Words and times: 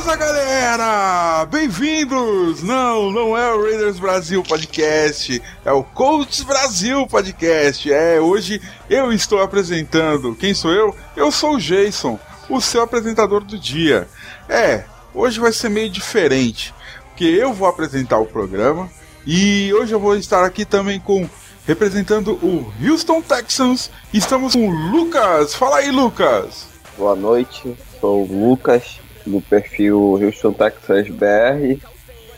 Beleza, 0.00 0.16
galera? 0.16 1.44
Bem-vindos! 1.44 2.62
Não, 2.62 3.10
não 3.10 3.36
é 3.36 3.52
o 3.52 3.62
Raiders 3.62 3.98
Brasil 3.98 4.42
Podcast, 4.42 5.42
é 5.62 5.72
o 5.72 5.84
Colts 5.84 6.42
Brasil 6.42 7.06
Podcast. 7.06 7.92
É, 7.92 8.18
hoje 8.18 8.62
eu 8.88 9.12
estou 9.12 9.42
apresentando. 9.42 10.34
Quem 10.34 10.54
sou 10.54 10.72
eu? 10.72 10.96
Eu 11.14 11.30
sou 11.30 11.56
o 11.56 11.58
Jason, 11.58 12.18
o 12.48 12.62
seu 12.62 12.80
apresentador 12.80 13.44
do 13.44 13.58
dia. 13.58 14.08
É, 14.48 14.84
hoje 15.12 15.38
vai 15.38 15.52
ser 15.52 15.68
meio 15.68 15.90
diferente, 15.90 16.74
porque 17.10 17.24
eu 17.24 17.52
vou 17.52 17.68
apresentar 17.68 18.18
o 18.18 18.26
programa 18.26 18.88
e 19.26 19.70
hoje 19.74 19.92
eu 19.92 20.00
vou 20.00 20.16
estar 20.16 20.46
aqui 20.46 20.64
também 20.64 20.98
com 20.98 21.28
representando 21.66 22.32
o 22.42 22.72
Houston 22.82 23.20
Texans. 23.20 23.90
Estamos 24.14 24.54
com 24.54 24.66
o 24.66 24.72
Lucas. 24.72 25.54
Fala 25.54 25.76
aí, 25.76 25.90
Lucas. 25.90 26.68
Boa 26.96 27.14
noite, 27.14 27.76
sou 28.00 28.26
o 28.26 28.48
Lucas 28.48 28.98
do 29.26 29.40
perfil 29.40 30.18
Houston 30.22 30.52
Texas 30.52 31.08
BR 31.08 31.78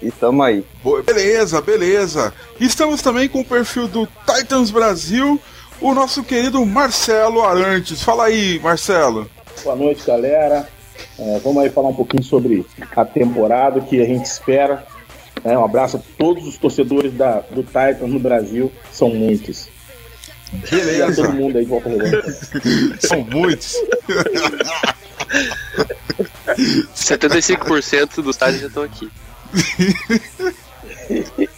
e 0.03 0.11
tamo 0.11 0.43
aí. 0.43 0.65
Boa, 0.83 1.03
beleza, 1.03 1.61
beleza. 1.61 2.35
Estamos 2.59 3.01
também 3.01 3.29
com 3.29 3.41
o 3.41 3.45
perfil 3.45 3.87
do 3.87 4.09
Titans 4.27 4.71
Brasil, 4.71 5.41
o 5.81 5.95
nosso 5.95 6.25
querido 6.25 6.65
Marcelo 6.67 7.45
Arantes. 7.45 8.03
Fala 8.03 8.25
aí, 8.25 8.59
Marcelo. 8.59 9.31
Boa 9.63 9.77
noite, 9.77 10.05
galera. 10.05 10.69
É, 11.19 11.39
vamos 11.39 11.63
aí 11.63 11.71
falar 11.71 11.89
um 11.89 11.95
pouquinho 11.95 12.23
sobre 12.23 12.67
a 12.97 13.05
temporada 13.05 13.81
que 13.81 14.01
a 14.01 14.05
gente 14.05 14.25
espera. 14.25 14.85
É, 15.45 15.57
um 15.57 15.65
abraço 15.65 15.97
a 15.97 16.01
todos 16.19 16.47
os 16.47 16.57
torcedores 16.57 17.13
da, 17.15 17.41
do 17.51 17.63
Titans 17.63 18.11
no 18.11 18.19
Brasil, 18.19 18.73
são 18.91 19.11
muitos. 19.11 19.69
E 20.53 20.75
a 20.75 20.85
Beleza. 20.85 21.23
todo 21.23 21.35
mundo 21.35 21.59
aí 21.59 21.65
de 21.65 21.71
volta 21.71 21.89
redonda. 21.89 22.23
São 23.01 23.23
muitos. 23.25 23.75
75% 26.57 28.17
dos 28.17 28.37
estádios 28.37 28.63
já 28.63 28.69
estão 28.69 28.83
aqui. 28.83 29.11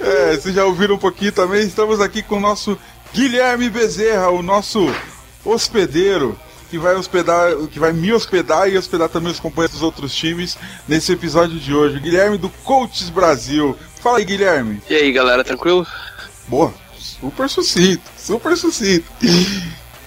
É, 0.00 0.34
vocês 0.34 0.54
já 0.54 0.64
ouviram 0.64 0.94
um 0.94 0.98
pouquinho 0.98 1.30
também? 1.30 1.66
Estamos 1.66 2.00
aqui 2.00 2.22
com 2.22 2.38
o 2.38 2.40
nosso 2.40 2.78
Guilherme 3.12 3.68
Bezerra, 3.68 4.30
o 4.30 4.42
nosso 4.42 4.90
hospedeiro, 5.44 6.38
que 6.70 6.78
vai 6.78 6.94
hospedar, 6.94 7.54
que 7.70 7.78
vai 7.78 7.92
me 7.92 8.14
hospedar 8.14 8.66
e 8.68 8.78
hospedar 8.78 9.10
também 9.10 9.30
os 9.30 9.38
companheiros 9.38 9.74
dos 9.74 9.82
outros 9.82 10.14
times 10.14 10.56
nesse 10.88 11.12
episódio 11.12 11.58
de 11.58 11.74
hoje. 11.74 12.00
Guilherme 12.00 12.38
do 12.38 12.48
Coaches 12.48 13.10
Brasil. 13.10 13.76
Fala 14.00 14.18
aí, 14.18 14.24
Guilherme. 14.24 14.80
E 14.88 14.94
aí, 14.94 15.12
galera, 15.12 15.44
tranquilo? 15.44 15.86
Boa, 16.48 16.72
super 16.98 17.50
sucinto, 17.50 18.02
super 18.16 18.56
sucinto. 18.56 19.04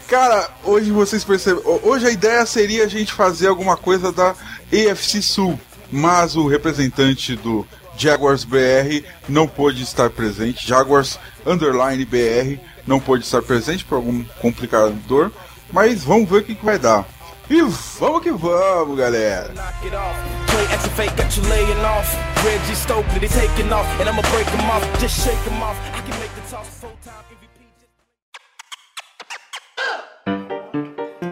Cara, 0.09 0.49
hoje 0.63 0.89
vocês 0.89 1.23
percebem. 1.23 1.61
Hoje 1.83 2.07
a 2.07 2.09
ideia 2.09 2.43
seria 2.43 2.83
a 2.85 2.87
gente 2.87 3.13
fazer 3.13 3.47
alguma 3.47 3.77
coisa 3.77 4.11
da 4.11 4.31
AFC 4.71 5.21
Sul, 5.21 5.59
mas 5.91 6.35
o 6.35 6.47
representante 6.47 7.35
do 7.35 7.65
Jaguars 7.95 8.43
BR 8.43 9.05
não 9.27 9.47
pôde 9.47 9.83
estar 9.83 10.09
presente. 10.09 10.67
Jaguars 10.67 11.19
Underline 11.45 12.03
BR 12.05 12.59
não 12.87 12.99
pôde 12.99 13.23
estar 13.23 13.43
presente 13.43 13.85
por 13.85 13.97
algum 13.97 14.23
complicador, 14.41 15.31
mas 15.71 16.03
vamos 16.03 16.27
ver 16.27 16.37
o 16.37 16.43
que, 16.43 16.55
que 16.55 16.65
vai 16.65 16.79
dar. 16.79 17.05
E 17.47 17.61
vamos 17.99 18.23
que 18.23 18.31
vamos, 18.31 18.97
galera! 18.97 19.53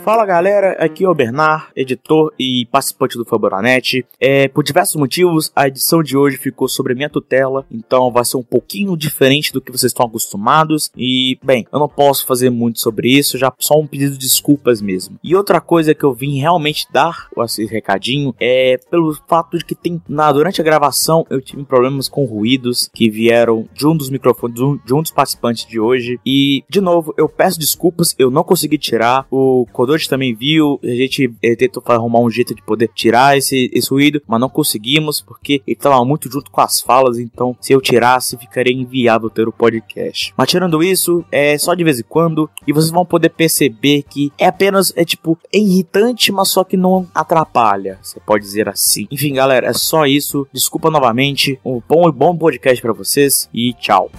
Fala 0.07 0.25
galera, 0.25 0.72
aqui 0.79 1.03
é 1.03 1.09
o 1.09 1.13
Bernard, 1.13 1.66
editor 1.75 2.31
e 2.40 2.66
participante 2.72 3.18
do 3.18 3.25
Faboranet. 3.25 4.06
É, 4.22 4.47
por 4.47 4.63
diversos 4.63 4.95
motivos, 4.95 5.51
a 5.53 5.68
edição 5.68 6.01
de 6.01 6.16
hoje 6.16 6.38
ficou 6.38 6.69
sobre 6.69 6.94
a 6.94 6.95
minha 6.95 7.09
tutela, 7.09 7.66
então 7.69 8.09
vai 8.09 8.23
ser 8.23 8.38
um 8.38 8.41
pouquinho 8.41 8.95
diferente 8.95 9.51
do 9.51 9.59
que 9.59 9.69
vocês 9.69 9.91
estão 9.91 10.06
acostumados. 10.06 10.90
E, 10.95 11.38
bem, 11.44 11.68
eu 11.73 11.78
não 11.78 11.90
posso 11.90 12.25
fazer 12.25 12.50
muito 12.50 12.79
sobre 12.79 13.09
isso, 13.09 13.38
já 13.38 13.51
só 13.59 13.78
um 13.78 13.85
pedido 13.85 14.13
de 14.13 14.19
desculpas 14.19 14.81
mesmo. 14.81 15.19
E 15.22 15.35
outra 15.35 15.59
coisa 15.59 15.94
que 15.94 16.06
eu 16.06 16.13
vim 16.13 16.39
realmente 16.39 16.88
dar 16.89 17.28
esse 17.44 17.66
recadinho 17.66 18.34
é 18.39 18.79
pelo 18.89 19.13
fato 19.28 19.57
de 19.57 19.66
que 19.66 19.75
tem 19.75 20.01
na 20.07 20.31
durante 20.31 20.62
a 20.62 20.63
gravação 20.63 21.25
eu 21.29 21.41
tive 21.41 21.66
problemas 21.66 22.07
com 22.07 22.24
ruídos 22.24 22.89
que 22.94 23.09
vieram 23.09 23.68
de 23.74 23.85
um 23.85 23.97
dos 23.97 24.09
microfones 24.09 24.56
de 24.85 24.94
um, 24.94 25.01
dos 25.01 25.12
participantes 25.12 25.66
de 25.66 25.81
hoje. 25.81 26.18
E, 26.25 26.63
de 26.69 26.79
novo, 26.79 27.13
eu 27.18 27.28
peço 27.28 27.59
desculpas, 27.59 28.16
eu 28.18 28.31
não 28.31 28.45
consegui 28.45 28.78
tirar. 28.78 29.28
O 29.29 29.66
Kodoji 29.97 30.09
também 30.09 30.35
viu, 30.35 30.80
a 30.84 30.88
gente 30.88 31.34
eh, 31.41 31.56
tentou 31.56 31.84
arrumar 31.88 32.19
um 32.19 32.30
jeito 32.30 32.53
de 32.53 32.62
poder 32.62 32.90
tirar 32.94 33.38
esse, 33.38 33.69
esse 33.74 33.90
ruído, 33.90 34.22
mas 34.28 34.40
não 34.40 34.50
conseguimos 34.50 35.22
porque 35.22 35.62
ele 35.66 35.75
estava 35.75 36.03
muito 36.06 36.31
junto 36.31 36.52
com 36.52 36.62
as 36.62 36.80
falas, 36.80 37.18
então 37.18 37.56
se 37.59 37.74
eu 37.74 37.81
tirasse 37.81 38.38
ficaria 38.38 38.74
inviável 38.74 39.30
ter 39.30 39.47
o 39.47 39.52
podcast. 39.52 40.34
Mas 40.38 40.50
tirando 40.50 40.84
isso, 40.84 41.25
é 41.31 41.57
só 41.57 41.74
de 41.74 41.84
vez 41.84 42.00
em 42.00 42.03
quando 42.03 42.50
e 42.66 42.74
vocês 42.74 42.91
vão 42.91 43.06
poder 43.06 43.30
perceber 43.30 44.03
que 44.03 44.31
é 44.38 44.46
apenas, 44.46 44.94
é 44.96 45.03
tipo, 45.03 45.38
é 45.52 45.57
irritante, 45.57 46.31
mas 46.31 46.50
só 46.50 46.63
que 46.63 46.78
não 46.78 47.07
atrapalha, 47.13 47.97
você 48.02 48.19
pode 48.19 48.44
dizer 48.44 48.69
assim. 48.69 49.07
Enfim, 49.12 49.34
galera, 49.34 49.68
é 49.68 49.74
só 49.74 50.06
isso. 50.06 50.47
Desculpa 50.53 50.91
novamente. 50.91 51.59
Um 51.66 51.81
bom, 51.88 52.12
bom 52.12 52.38
podcast 52.38 52.81
para 52.81 52.94
vocês 52.94 53.50
e 53.53 53.74
tchau. 53.74 54.12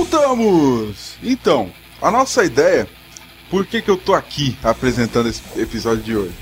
Voltamos! 0.00 1.18
Então, 1.22 1.70
a 2.00 2.10
nossa 2.10 2.42
ideia, 2.42 2.88
por 3.50 3.66
que, 3.66 3.82
que 3.82 3.90
eu 3.90 3.98
tô 3.98 4.14
aqui 4.14 4.56
apresentando 4.62 5.28
esse 5.28 5.42
episódio 5.56 6.02
de 6.02 6.16
hoje? 6.16 6.32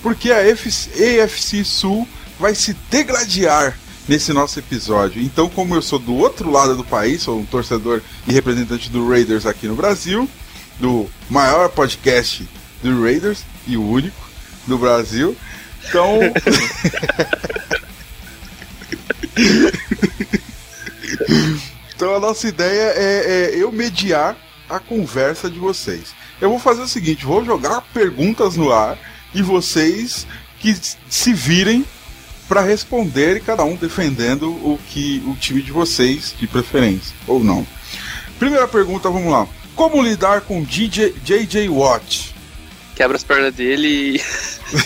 Porque 0.00 0.30
a 0.30 0.38
AFC 0.38 1.64
Sul 1.64 2.06
vai 2.38 2.54
se 2.54 2.76
degladiar 2.88 3.76
nesse 4.06 4.32
nosso 4.32 4.60
episódio. 4.60 5.20
Então, 5.20 5.48
como 5.48 5.74
eu 5.74 5.82
sou 5.82 5.98
do 5.98 6.14
outro 6.14 6.48
lado 6.48 6.76
do 6.76 6.84
país, 6.84 7.22
sou 7.22 7.40
um 7.40 7.44
torcedor 7.44 8.02
e 8.24 8.32
representante 8.32 8.88
do 8.88 9.08
Raiders 9.08 9.46
aqui 9.46 9.66
no 9.66 9.74
Brasil, 9.74 10.30
do 10.78 11.10
maior 11.28 11.68
podcast 11.70 12.48
do 12.84 13.02
Raiders 13.02 13.42
e 13.66 13.76
o 13.76 13.84
único 13.84 14.30
do 14.64 14.78
Brasil. 14.78 15.36
Então. 15.88 16.20
Então 21.98 22.14
a 22.14 22.20
nossa 22.20 22.46
ideia 22.46 22.92
é, 22.94 23.24
é 23.26 23.50
eu 23.60 23.72
mediar 23.72 24.36
a 24.70 24.78
conversa 24.78 25.50
de 25.50 25.58
vocês. 25.58 26.14
Eu 26.40 26.48
vou 26.48 26.60
fazer 26.60 26.82
o 26.82 26.86
seguinte, 26.86 27.24
vou 27.24 27.44
jogar 27.44 27.80
perguntas 27.92 28.54
no 28.54 28.72
ar 28.72 28.96
e 29.34 29.42
vocês 29.42 30.24
que 30.60 30.76
se 31.10 31.32
virem 31.32 31.84
para 32.48 32.60
responder, 32.60 33.42
cada 33.42 33.64
um 33.64 33.74
defendendo 33.74 34.48
o 34.48 34.78
que 34.90 35.20
o 35.26 35.34
time 35.34 35.60
de 35.60 35.72
vocês, 35.72 36.32
de 36.38 36.46
preferência, 36.46 37.16
ou 37.26 37.42
não. 37.42 37.66
Primeira 38.38 38.68
pergunta, 38.68 39.10
vamos 39.10 39.32
lá. 39.32 39.48
Como 39.74 40.00
lidar 40.00 40.42
com 40.42 40.62
DJ, 40.62 41.16
JJ 41.24 41.68
Watt? 41.68 42.32
Quebra 42.94 43.16
as 43.16 43.24
pernas 43.24 43.52
dele 43.56 44.14
e. 44.14 44.22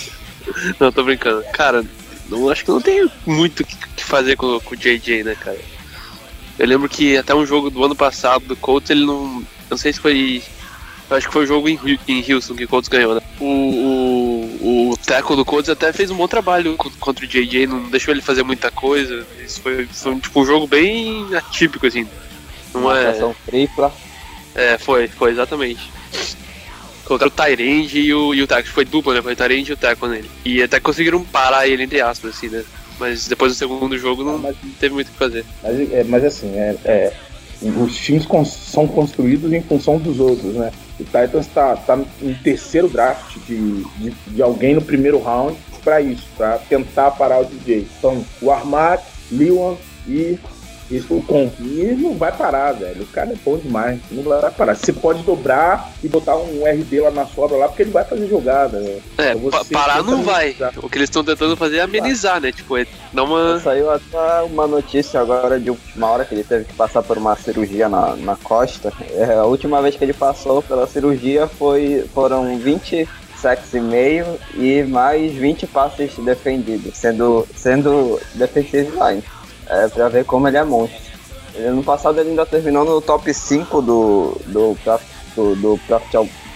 não, 0.81 0.91
tô 0.91 1.05
brincando. 1.05 1.45
Cara, 1.53 1.85
não, 2.31 2.49
acho 2.49 2.65
que 2.65 2.71
não 2.71 2.81
tem 2.81 3.07
muito 3.27 3.61
o 3.61 3.67
que, 3.67 3.77
fazer 4.03 4.35
com 4.35 4.47
o 4.47 4.77
JJ, 4.77 5.25
né, 5.25 5.35
cara? 5.35 5.59
Eu 6.63 6.69
lembro 6.69 6.89
que 6.89 7.17
até 7.17 7.35
um 7.35 7.45
jogo 7.45 7.71
do 7.71 7.83
ano 7.85 7.97
passado 7.97 8.45
do 8.47 8.55
Colts, 8.55 8.89
ele 8.91 9.05
não. 9.05 9.45
Não 9.69 9.77
sei 9.77 9.93
se 9.93 9.99
foi. 9.99 10.41
Eu 11.11 11.17
acho 11.17 11.27
que 11.27 11.33
foi 11.33 11.43
o 11.43 11.47
jogo 11.47 11.69
em, 11.69 11.77
em 12.07 12.33
Houston 12.33 12.55
que 12.55 12.65
o 12.65 12.69
Colts 12.69 12.89
ganhou, 12.89 13.17
né? 13.17 13.21
O, 13.41 13.45
o, 13.45 14.91
o 14.93 14.97
tackle 14.97 15.35
do 15.35 15.45
Colts 15.45 15.69
até 15.69 15.93
fez 15.93 16.09
um 16.13 16.17
bom 16.17 16.29
trabalho 16.29 16.77
co- 16.77 16.91
contra 17.01 17.25
o 17.25 17.29
JJ, 17.29 17.67
não 17.67 17.91
deixou 17.91 18.15
ele 18.15 18.23
fazer 18.23 18.45
muita 18.45 18.71
coisa. 18.71 19.27
Isso 19.45 19.61
foi, 19.61 19.87
foi 19.87 20.15
tipo, 20.21 20.41
um 20.41 20.47
jogo 20.47 20.69
bem 20.69 21.27
atípico, 21.35 21.85
assim. 21.85 22.07
Não 22.73 22.91
é. 22.95 23.07
Marcação 23.07 23.35
tripla. 23.45 23.93
É, 24.55 24.79
foi, 24.79 25.09
foi 25.09 25.33
exatamente. 25.33 25.91
Colocaram 27.05 27.33
o 27.33 27.35
Tyrande 27.35 27.99
e 27.99 28.15
o, 28.15 28.33
e 28.33 28.41
o 28.41 28.47
Taco, 28.47 28.69
foi 28.69 28.85
dupla, 28.85 29.15
né? 29.15 29.21
Foi 29.21 29.33
o 29.33 29.37
Tyrande 29.37 29.73
e 29.73 29.75
o 29.75 29.77
Taco 29.77 30.07
nele. 30.07 30.31
E 30.45 30.63
até 30.63 30.79
conseguiram 30.79 31.25
parar 31.25 31.67
ele, 31.67 31.83
entre 31.83 32.01
aspas, 32.01 32.37
assim, 32.37 32.49
né? 32.49 32.63
Mas 33.03 33.27
depois 33.27 33.53
do 33.53 33.59
segundo 33.59 33.99
jogo 33.99 34.23
não, 34.23 34.39
Mas- 34.39 34.57
não 34.63 34.71
teve 34.79 34.95
muito 34.95 35.09
o 35.09 35.11
que 35.11 35.19
fazer. 35.19 35.45
Mas, 35.63 35.93
é, 35.93 36.05
mas 36.05 36.25
assim, 36.25 36.57
é, 36.57 36.77
é, 36.85 37.13
os 37.63 37.97
times 37.97 38.25
cons- 38.25 38.53
são 38.53 38.87
construídos 38.87 39.53
em 39.53 39.61
função 39.61 39.99
dos 39.99 40.21
outros, 40.21 40.55
né? 40.55 40.71
O 41.01 41.05
Titans 41.05 41.49
tá, 41.49 41.75
tá 41.77 41.97
no 41.97 42.07
terceiro 42.45 42.89
draft 42.89 43.39
de, 43.47 43.83
de, 43.99 44.11
de 44.29 44.41
alguém 44.43 44.75
no 44.75 44.81
primeiro 44.83 45.19
round 45.21 45.57
para 45.83 46.01
isso, 46.01 46.23
para 46.37 46.59
tentar 46.59 47.11
parar 47.13 47.41
o 47.41 47.45
DJ. 47.45 47.89
Então, 47.99 48.25
o 48.41 48.53
Armat, 48.53 49.03
Lewan 49.33 49.75
e 50.07 50.39
isso 50.91 51.15
o 51.15 51.23
Con. 51.23 51.51
E 51.61 51.97
não 51.99 52.15
vai 52.15 52.33
parar, 52.33 52.73
velho. 52.73 53.03
O 53.03 53.07
cara 53.07 53.31
é 53.33 53.37
bom 53.45 53.57
demais. 53.57 53.99
Não 54.11 54.23
vai 54.23 54.51
parar. 54.51 54.75
Você 54.75 54.93
pode 54.93 55.23
dobrar 55.23 55.93
e 56.03 56.09
botar 56.09 56.37
um 56.37 56.65
RD 56.67 57.01
lá 57.01 57.11
na 57.11 57.27
sobra 57.27 57.57
lá, 57.57 57.69
porque 57.69 57.83
ele 57.83 57.91
vai 57.91 58.05
fazer 58.05 58.29
jogada, 58.29 58.79
né? 58.79 58.99
É, 59.19 59.33
Então 59.33 59.51
pa- 59.51 59.59
você 59.65 59.73
parar 59.75 60.03
não 60.03 60.23
vai. 60.23 60.45
amenizar. 60.47 60.73
O 60.83 60.89
que 60.89 60.99
eles 60.99 61.09
estão 61.09 61.25
tentando 61.25 61.57
fazer 61.57 61.77
é 61.79 61.81
amenizar, 61.83 62.41
né? 62.41 62.53
Tipo, 62.53 62.77
é 62.77 62.87
dar 63.13 63.25
uma. 63.25 63.59
Saiu 63.61 63.91
até 63.91 64.43
uma 64.43 64.67
notícia 64.67 65.21
agora 65.21 65.59
de 65.59 65.71
última 65.71 66.09
hora 66.11 66.25
que 66.25 66.35
ele 66.35 66.45
teve 66.45 66.65
que 66.65 66.75
passar 66.75 67.03
por 67.03 67.17
uma 67.19 67.35
cirurgia 67.37 67.89
na, 67.89 68.15
na 68.17 68.37
costa. 68.37 68.93
É, 69.13 69.35
a 69.35 69.45
última 69.45 69.81
vez 69.81 69.97
que 69.97 70.05
ele 70.05 70.13
passou 70.13 70.63
pela 70.63 70.87
cirurgia 70.87 71.47
foi 71.47 72.05
foram 72.15 72.59
20 72.59 73.09
sacks 73.41 73.75
e 73.75 73.81
meio 73.81 74.25
e 74.55 74.85
mais 74.85 75.33
20 75.33 75.67
passes 75.67 76.13
defendidos, 76.19 76.97
sendo, 76.97 77.45
sendo 77.57 78.21
defensive 78.35 78.93
line. 78.93 79.23
É 79.69 79.89
pra 79.89 80.09
ver 80.09 80.25
como 80.25 80.49
ele 80.49 80.57
é 80.57 80.65
monstro. 80.65 81.01
Ele, 81.55 81.67
ano 81.67 81.83
passado 81.83 82.19
ele 82.19 82.31
ainda 82.31 82.47
terminou 82.47 82.85
no 82.85 83.01
top 83.01 83.33
5 83.33 83.83
do, 83.83 84.41
do, 84.47 84.77
do, 85.37 85.57
do, 85.61 85.81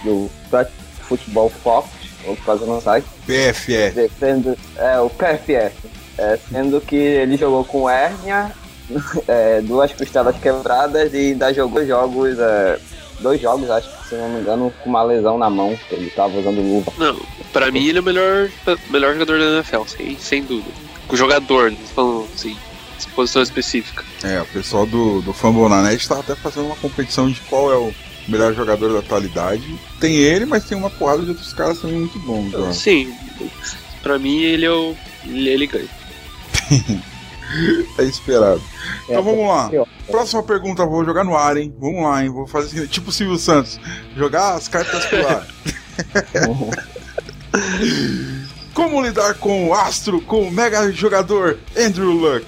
do 0.03 0.29
Pro 0.49 0.67
Football 1.01 1.49
Focus, 1.49 1.91
ou 2.25 2.35
fazendo 2.35 2.73
um 2.73 2.81
site. 2.81 3.07
PFF. 3.25 4.11
Sendo, 4.19 4.57
é, 4.77 4.99
o 4.99 5.09
PFF. 5.09 5.87
É, 6.17 6.37
sendo 6.49 6.81
que 6.81 6.95
ele 6.95 7.37
jogou 7.37 7.63
com 7.63 7.89
hérnia, 7.89 8.51
é, 9.27 9.61
duas 9.61 9.91
costelas 9.93 10.35
quebradas 10.37 11.13
e 11.13 11.31
ainda 11.31 11.53
jogou 11.53 11.85
jogos, 11.85 12.39
é, 12.39 12.79
dois 13.19 13.39
jogos, 13.39 13.69
acho 13.69 13.89
que 13.89 14.09
se 14.09 14.15
não 14.15 14.29
me 14.29 14.41
engano, 14.41 14.73
com 14.83 14.89
uma 14.89 15.03
lesão 15.03 15.37
na 15.37 15.49
mão, 15.49 15.77
que 15.87 15.95
ele 15.95 16.09
tava 16.09 16.37
usando 16.39 16.61
luva. 16.61 16.91
Não, 16.97 17.19
pra 17.53 17.71
mim 17.71 17.87
ele 17.87 17.99
é 17.99 18.01
o 18.01 18.03
melhor, 18.03 18.49
melhor 18.89 19.13
jogador 19.13 19.39
da 19.39 19.45
NFL, 19.45 19.83
sem, 19.85 20.17
sem 20.17 20.43
dúvida. 20.43 20.75
O 21.09 21.15
jogador, 21.15 21.71
falando 21.93 22.27
assim, 22.33 22.57
posição 23.05 23.41
específica. 23.41 24.03
É, 24.23 24.41
o 24.41 24.45
pessoal 24.45 24.85
do, 24.85 25.21
do 25.21 25.33
Fumble 25.33 25.69
na 25.69 25.81
Net 25.83 26.07
tá 26.07 26.19
até 26.19 26.35
fazendo 26.35 26.67
uma 26.67 26.75
competição 26.77 27.29
de 27.29 27.39
qual 27.41 27.71
é 27.71 27.75
o 27.77 27.93
melhor 28.27 28.53
jogador 28.53 28.93
da 28.93 28.99
atualidade. 28.99 29.63
Tem 29.99 30.15
ele, 30.15 30.45
mas 30.45 30.63
tem 30.65 30.77
uma 30.77 30.89
porrada 30.89 31.23
de 31.23 31.29
outros 31.29 31.53
caras 31.53 31.79
também 31.79 31.99
muito 31.99 32.19
bons. 32.19 32.53
ó. 32.55 32.71
Sim, 32.71 33.13
pra 34.01 34.17
mim 34.17 34.39
ele 34.41 34.65
é 34.65 34.71
o. 34.71 34.95
Ele, 35.25 35.49
ele 35.49 35.67
ganha. 35.67 35.87
É 37.97 38.03
esperado. 38.03 38.61
Então 39.05 39.19
É, 39.19 39.21
vamos 39.21 39.47
lá. 39.47 39.71
Próxima 40.05 40.43
pergunta, 40.43 40.85
vou 40.85 41.05
jogar 41.05 41.23
no 41.23 41.33
ar, 41.33 41.55
hein? 41.55 41.73
Vamos 41.79 42.03
lá, 42.03 42.21
hein? 42.21 42.29
Vou 42.29 42.45
fazer 42.45 42.79
assim, 42.79 42.87
tipo 42.87 43.09
o 43.09 43.13
Silvio 43.13 43.37
Santos. 43.37 43.79
Jogar 44.17 44.55
as 44.55 44.67
cartas 44.67 45.05
pro 45.05 45.25
ar. 45.25 45.47
Como 48.73 49.01
lidar 49.01 49.33
com 49.35 49.69
o 49.69 49.73
astro, 49.73 50.21
com 50.21 50.43
o 50.43 50.51
mega 50.51 50.91
jogador 50.91 51.57
Andrew 51.75 52.11
Luck? 52.11 52.45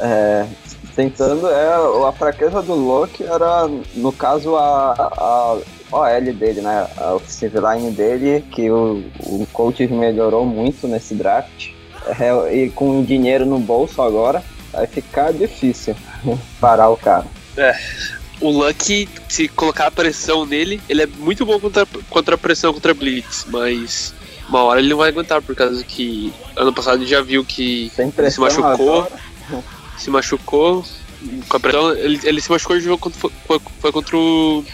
É, 0.00 0.46
tentando, 0.96 1.46
é, 1.48 2.06
a 2.08 2.12
fraqueza 2.12 2.62
do 2.62 2.74
Luck 2.74 3.22
era, 3.22 3.68
no 3.94 4.12
caso, 4.12 4.56
a, 4.56 4.94
a 4.98 5.58
OL 5.92 6.32
dele, 6.34 6.60
né? 6.60 6.86
A 6.96 7.14
offensive 7.14 7.58
line 7.58 7.90
dele, 7.90 8.44
que 8.50 8.70
o, 8.70 9.04
o 9.20 9.46
coach 9.52 9.86
melhorou 9.88 10.44
muito 10.44 10.86
nesse 10.88 11.14
draft. 11.14 11.70
É, 12.18 12.54
e 12.54 12.70
com 12.70 13.04
dinheiro 13.04 13.44
no 13.44 13.58
bolso 13.58 14.00
agora, 14.00 14.42
vai 14.72 14.86
ficar 14.86 15.32
difícil 15.32 15.94
parar 16.60 16.88
o 16.88 16.96
cara. 16.96 17.26
O 18.40 18.48
Lucky, 18.50 19.06
se 19.28 19.48
colocar 19.48 19.88
a 19.88 19.90
pressão 19.90 20.46
nele, 20.46 20.80
ele 20.88 21.02
é 21.02 21.06
muito 21.06 21.44
bom 21.44 21.60
contra, 21.60 21.86
contra 22.08 22.34
a 22.36 22.38
pressão 22.38 22.72
contra 22.72 22.92
a 22.92 22.94
Blitz, 22.94 23.44
mas 23.50 24.14
uma 24.48 24.62
hora 24.62 24.80
ele 24.80 24.88
não 24.88 24.96
vai 24.96 25.10
aguentar, 25.10 25.42
por 25.42 25.54
causa 25.54 25.84
que 25.84 26.32
ano 26.56 26.72
passado 26.72 27.06
já 27.06 27.20
viu 27.20 27.44
que 27.44 27.92
Sem 27.94 28.12
ele 28.16 28.30
se 28.30 28.40
machucou, 28.40 29.02
agora, 29.02 29.12
se 30.00 30.10
machucou 30.10 30.84
com 31.48 31.56
a 31.56 31.60
pressão. 31.60 31.92
Ele, 31.94 32.18
ele 32.24 32.40
se 32.40 32.50
machucou 32.50 32.76
no 32.76 32.82
jogo 32.82 32.98
contra, 32.98 33.30
foi, 33.46 33.60
foi- 33.80 33.92
contra 33.92 34.16
o. 34.16 34.64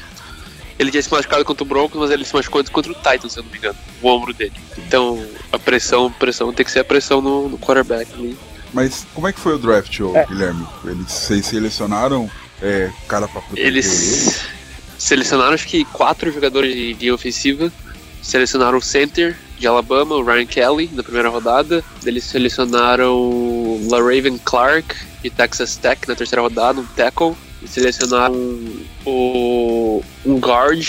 Ele 0.78 0.90
tinha 0.90 1.02
se 1.02 1.10
machucado 1.10 1.44
contra 1.44 1.64
o 1.64 1.66
Broncos, 1.66 1.98
mas 1.98 2.10
ele 2.10 2.24
se 2.24 2.34
machucou 2.34 2.62
contra 2.70 2.92
o 2.92 2.94
Titans, 2.94 3.32
se 3.32 3.38
eu 3.38 3.42
não 3.44 3.50
me 3.50 3.56
engano, 3.56 3.76
o 4.02 4.08
ombro 4.08 4.34
dele. 4.34 4.52
Então, 4.76 5.24
a 5.50 5.58
pressão, 5.58 6.12
pressão 6.12 6.52
tem 6.52 6.64
que 6.66 6.70
ser 6.70 6.80
a 6.80 6.84
pressão 6.84 7.20
no, 7.22 7.48
no 7.48 7.58
quarterback 7.58 8.12
ali. 8.12 8.36
Mas 8.74 9.06
como 9.14 9.26
é 9.26 9.32
que 9.32 9.40
foi 9.40 9.54
o 9.54 9.58
draft, 9.58 10.00
ô, 10.00 10.14
É. 10.14 10.26
Guilherme? 10.26 10.66
Eles 10.84 11.06
vocês 11.10 11.46
selecionaram 11.46 12.30
é, 12.60 12.90
cara 13.08 13.26
pra 13.26 13.40
proteger 13.40 13.66
ele? 13.66 13.78
Eles 13.78 14.42
selecionaram 14.98 15.54
acho 15.54 15.66
que 15.66 15.84
quatro 15.86 16.30
jogadores 16.30 16.74
de, 16.74 16.92
de 16.94 17.10
ofensiva. 17.10 17.72
Selecionaram 18.22 18.76
o 18.76 18.82
center 18.82 19.38
de 19.58 19.66
Alabama, 19.66 20.16
o 20.16 20.22
Ryan 20.24 20.44
Kelly, 20.46 20.90
na 20.92 21.02
primeira 21.02 21.28
rodada. 21.30 21.82
Eles 22.04 22.24
selecionaram 22.24 23.14
o 23.14 23.45
LaRaven 23.88 24.38
Clark, 24.44 24.94
de 25.22 25.30
Texas 25.30 25.76
Tech, 25.76 26.00
na 26.08 26.14
terceira 26.14 26.42
rodada, 26.42 26.80
um 26.80 26.86
tackle. 26.96 27.34
E 27.62 27.68
selecionaram 27.68 28.34
o, 29.04 30.02
um 30.24 30.38
guard 30.38 30.86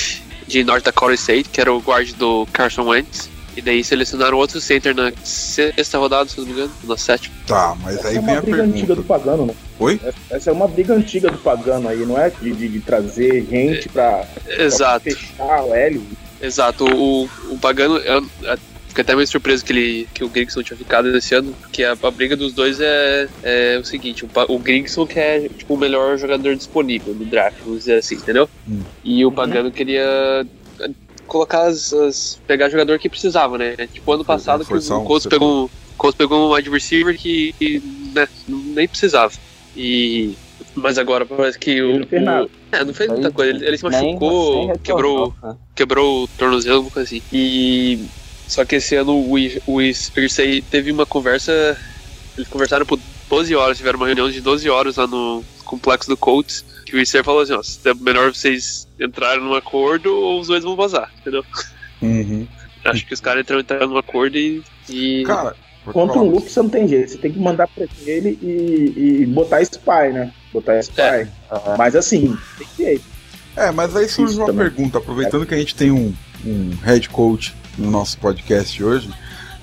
de 0.48 0.64
North 0.64 0.84
Dakota 0.84 1.14
State, 1.16 1.50
que 1.50 1.62
era 1.62 1.74
o 1.74 1.80
guard 1.80 2.12
do 2.14 2.46
Carson 2.52 2.84
Wentz. 2.84 3.30
E 3.56 3.62
daí 3.62 3.84
selecionaram 3.84 4.38
outro 4.38 4.62
center 4.62 4.94
na 4.94 5.12
sexta 5.24 5.98
rodada, 5.98 6.30
se 6.30 6.38
não 6.38 6.46
me 6.46 6.52
engano, 6.54 6.72
na 6.84 6.96
sétima. 6.96 7.34
Tá, 7.48 7.76
mas 7.82 7.96
Essa 7.98 8.10
aí 8.10 8.18
é 8.18 8.22
vem 8.22 8.30
uma 8.30 8.38
a 8.38 8.42
briga 8.42 8.64
antiga 8.64 8.96
do 8.96 9.02
pergunta. 9.04 9.08
Pagano, 9.20 9.46
né? 9.48 9.56
Oi? 9.80 10.00
Essa- 10.04 10.18
Essa 10.30 10.50
é 10.52 10.54
uma 10.54 10.68
briga 10.68 10.94
antiga 10.94 11.32
do 11.32 11.38
Pagano 11.40 11.90
aí, 11.90 12.06
não 12.06 12.20
é? 12.20 12.30
De, 12.30 12.52
de- 12.52 12.68
de 12.68 12.80
trazer 12.82 13.48
gente 13.50 13.90
pra, 13.90 14.28
pra 14.46 14.64
Exato. 14.64 15.06
fechar 15.06 15.64
o 15.64 15.74
L. 15.74 16.02
Exato, 16.40 16.86
o, 16.86 17.24
o 17.50 17.58
Pagano, 17.60 17.98
eu 17.98 18.24
fiquei 18.98 19.04
até 19.04 19.16
meio 19.16 19.28
surpreso 19.28 19.64
que, 19.64 19.72
ele, 19.74 20.08
que 20.14 20.24
o 20.24 20.30
Grigson 20.30 20.64
tinha 20.64 20.78
ficado 20.78 21.12
nesse 21.12 21.36
ano, 21.36 21.56
porque 21.62 21.84
a, 21.84 21.92
a 22.02 22.12
briga 22.12 22.36
dos 22.36 22.54
dois 22.54 22.80
é, 22.80 23.28
é 23.44 23.78
o 23.80 23.84
seguinte, 23.84 24.26
o, 24.26 24.30
o 24.50 24.60
Grigson 24.60 25.06
que 25.06 25.20
é 25.20 25.48
tipo, 25.50 25.76
o 25.76 25.78
melhor 25.78 26.18
jogador 26.18 26.56
disponível 26.56 27.14
no 27.14 27.26
draft, 27.30 27.62
vamos 27.64 27.80
dizer 27.80 27.98
assim, 28.00 28.16
entendeu? 28.16 28.50
Hum. 28.68 28.84
E 29.04 29.24
o 29.26 29.32
Pagano 29.32 29.72
queria 29.72 30.04
eh, 30.82 30.88
colocar 31.28 31.68
as, 31.68 31.94
as- 31.94 32.42
pegar 32.48 32.70
jogador 32.70 32.98
que 32.98 33.10
precisava, 33.10 33.58
né? 33.58 33.76
Tipo 33.88 34.14
ano 34.14 34.26
passado 34.26 34.66
que 34.66 34.74
o 34.74 35.04
Colts 35.04 35.28
pegou, 35.28 35.66
o 35.66 35.70
Colts 35.98 36.18
pegou 36.18 36.50
um 36.50 36.54
wide 36.56 36.70
receiver 36.70 37.16
que, 37.18 37.54
que, 37.54 37.80
né, 38.14 38.28
nem 38.48 38.88
precisava. 38.88 39.32
E 39.76 40.36
mas 40.76 40.98
agora 40.98 41.24
parece 41.26 41.60
que 41.60 41.80
o, 41.82 41.90
Ele 41.92 42.00
não 42.00 42.08
fez 42.08 42.24
nada. 42.24 42.46
o- 42.46 42.50
é, 42.76 42.84
não 42.84 42.94
fez 42.94 43.10
muita 43.10 43.32
coisa, 43.32 43.52
ele, 43.52 43.68
ele 43.68 43.78
se 43.78 43.84
machucou, 43.84 44.78
quebrou 44.80 45.34
né? 45.44 45.56
quebrou 45.76 46.24
o 46.24 46.28
tornozelo, 46.30 46.76
alguma 46.78 46.92
coisa 46.92 47.08
assim. 47.08 47.22
E. 47.32 48.10
Só 48.48 48.64
que 48.64 48.76
esse 48.76 48.96
ano 48.96 49.14
o, 49.14 49.34
o 49.68 49.82
Irsay 49.82 50.62
teve 50.62 50.92
uma 50.92 51.06
conversa. 51.06 51.78
Eles 52.38 52.48
conversaram 52.48 52.86
por 52.86 53.00
12 53.30 53.56
horas, 53.56 53.78
tiveram 53.78 53.98
uma 53.98 54.06
reunião 54.06 54.30
de 54.30 54.40
12 54.40 54.70
horas 54.70 54.96
lá 54.96 55.06
no 55.06 55.44
complexo 55.66 56.10
do 56.10 56.16
Colts. 56.16 56.64
Que 56.86 56.96
o 56.96 57.00
Irsay 57.00 57.24
falou 57.24 57.42
assim: 57.42 57.54
ó, 57.54 57.62
é 57.90 57.94
melhor 57.96 58.34
vocês 58.34 58.88
entrarem 59.00 59.44
num 59.44 59.54
acordo 59.54 60.16
ou 60.16 60.40
os 60.40 60.48
dois 60.48 60.64
vão 60.64 60.76
vazar, 60.76 61.12
entendeu? 61.20 61.44
Uhum. 62.02 62.48
Acho 62.86 63.06
que 63.06 63.14
os 63.14 63.20
caras 63.20 63.42
entraram, 63.42 63.62
entraram 63.62 63.88
num 63.88 63.98
acordo 63.98 64.38
e. 64.38 64.64
e 64.90 65.24
Cara, 65.26 65.56
Contra 65.92 66.20
o 66.20 66.30
Luke 66.30 66.52
você 66.52 66.62
não 66.62 66.70
tem 66.70 66.88
jeito, 66.88 67.12
você 67.12 67.18
tem 67.18 67.32
que 67.32 67.40
mandar 67.40 67.68
pra 67.68 67.86
ele 68.06 68.38
e, 68.42 69.22
e 69.22 69.26
botar 69.26 69.62
spy, 69.62 70.12
né? 70.14 70.34
Botar 70.52 70.80
spy. 70.80 71.02
É. 71.02 71.28
Mas 71.78 71.96
assim, 71.96 72.38
tem 72.58 72.68
jeito. 72.78 73.06
É, 73.56 73.72
mas 73.72 73.96
aí 73.96 74.08
surge 74.08 74.34
Isso 74.34 74.42
uma 74.42 74.48
também. 74.48 74.70
pergunta, 74.70 74.98
aproveitando 74.98 75.46
que 75.46 75.54
a 75.54 75.58
gente 75.58 75.74
tem 75.74 75.92
um, 75.92 76.14
um 76.46 76.72
head 76.84 77.08
coach 77.10 77.56
no 77.78 77.92
nosso 77.92 78.18
podcast 78.18 78.84
hoje. 78.84 79.10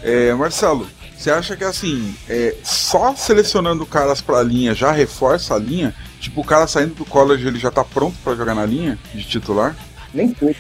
É, 0.03 0.33
Marcelo, 0.35 0.87
você 1.17 1.31
acha 1.31 1.57
que 1.57 1.65
assim, 1.65 2.15
é, 2.29 2.55
só 2.63 3.15
selecionando 3.17 3.87
caras 3.87 4.21
pra 4.21 4.43
linha 4.43 4.75
já 4.75 4.93
reforça 4.93 5.55
a 5.55 5.59
linha? 5.59 5.95
Tipo, 6.21 6.41
o 6.41 6.45
cara 6.45 6.67
saindo 6.67 6.95
do 6.95 7.05
college 7.05 7.47
ele 7.47 7.59
já 7.59 7.71
tá 7.71 7.85
pronto 7.85 8.17
pra 8.23 8.35
jogar 8.35 8.55
na 8.55 8.65
linha 8.67 8.99
de 9.15 9.25
titular? 9.25 9.77
Nem 10.13 10.29
todos, 10.31 10.57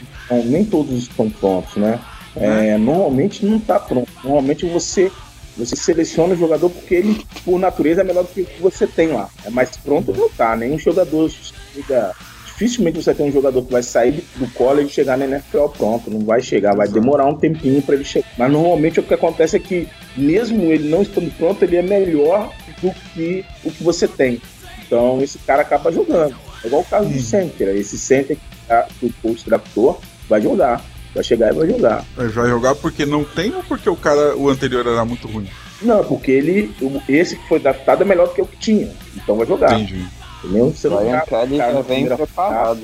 nem 0.46 0.64
todos 0.64 0.94
estão 0.94 1.30
prontos, 1.30 1.76
né? 1.76 2.00
É, 2.36 2.76
normalmente 2.76 3.46
não 3.46 3.58
está 3.58 3.78
pronto. 3.78 4.10
Normalmente 4.22 4.66
você 4.66 5.10
você 5.56 5.76
seleciona 5.76 6.34
o 6.34 6.36
jogador 6.36 6.68
porque 6.68 6.94
ele, 6.96 7.24
por 7.44 7.58
natureza, 7.60 8.00
é 8.00 8.04
melhor 8.04 8.24
do 8.24 8.28
que 8.30 8.42
o 8.42 8.46
que 8.46 8.60
você 8.60 8.86
tem 8.86 9.08
lá. 9.08 9.28
É 9.44 9.50
mais 9.50 9.76
pronto 9.76 10.12
não 10.12 10.28
tá. 10.28 10.56
Nenhum 10.56 10.78
jogador 10.78 11.30
chega. 11.30 12.12
Dificilmente 12.54 13.02
você 13.02 13.12
tem 13.12 13.26
um 13.28 13.32
jogador 13.32 13.62
que 13.62 13.72
vai 13.72 13.82
sair 13.82 14.24
do 14.36 14.46
college 14.52 14.88
e 14.88 14.92
chegar 14.92 15.18
na 15.18 15.24
NFL 15.26 15.66
pronto. 15.76 16.10
Não 16.10 16.20
vai 16.20 16.40
chegar, 16.40 16.74
vai 16.74 16.86
Exato. 16.86 17.00
demorar 17.00 17.26
um 17.26 17.34
tempinho 17.36 17.82
para 17.82 17.96
ele 17.96 18.04
chegar. 18.04 18.26
Mas 18.38 18.50
normalmente 18.52 19.00
o 19.00 19.02
que 19.02 19.12
acontece 19.14 19.56
é 19.56 19.58
que, 19.58 19.88
mesmo 20.16 20.62
ele 20.72 20.88
não 20.88 21.02
estando 21.02 21.30
pronto, 21.36 21.62
ele 21.64 21.76
é 21.76 21.82
melhor 21.82 22.52
do 22.80 22.92
que 23.12 23.44
o 23.64 23.70
que 23.70 23.82
você 23.82 24.06
tem. 24.06 24.40
Então 24.86 25.20
esse 25.22 25.38
cara 25.38 25.62
acaba 25.62 25.90
jogando. 25.90 26.34
É 26.62 26.66
igual 26.66 26.82
o 26.82 26.84
caso 26.84 27.08
do 27.08 27.14
Uhum. 27.14 27.20
center. 27.20 27.68
Esse 27.76 27.98
center 27.98 28.36
que, 28.36 28.66
tá- 28.68 28.86
o 29.02 29.10
coach 29.20 29.44
draftou 29.44 30.00
vai 30.28 30.40
jogar. 30.40 30.84
Vai 31.14 31.22
chegar 31.24 31.52
e 31.52 31.56
vai 31.56 31.68
jogar. 31.68 32.04
Vai 32.16 32.28
jogar 32.28 32.74
porque 32.76 33.04
não 33.06 33.22
tem 33.24 33.54
ou 33.54 33.62
porque 33.64 33.88
o 33.88 33.94
cara, 33.96 34.36
o 34.36 34.48
anterior 34.48 34.86
era 34.86 35.04
muito 35.04 35.28
ruim? 35.28 35.48
Não, 35.82 36.02
porque 36.04 36.30
ele. 36.30 36.74
Esse 37.08 37.36
que 37.36 37.48
foi 37.48 37.58
draftado 37.60 38.02
é 38.02 38.06
melhor 38.06 38.28
do 38.28 38.34
que 38.34 38.42
o 38.42 38.46
que 38.46 38.56
tinha. 38.56 38.90
Então 39.16 39.36
vai 39.36 39.46
jogar. 39.46 39.74
Entendi. 39.74 40.04
Entendeu? 40.44 40.70
Você 40.70 40.88
não 40.88 40.98
Ryan 40.98 41.18
tá- 41.20 41.26
Kelly 41.26 41.58
cara, 41.58 41.72
já 41.72 41.80
vem 41.80 42.06
preparado. 42.06 42.80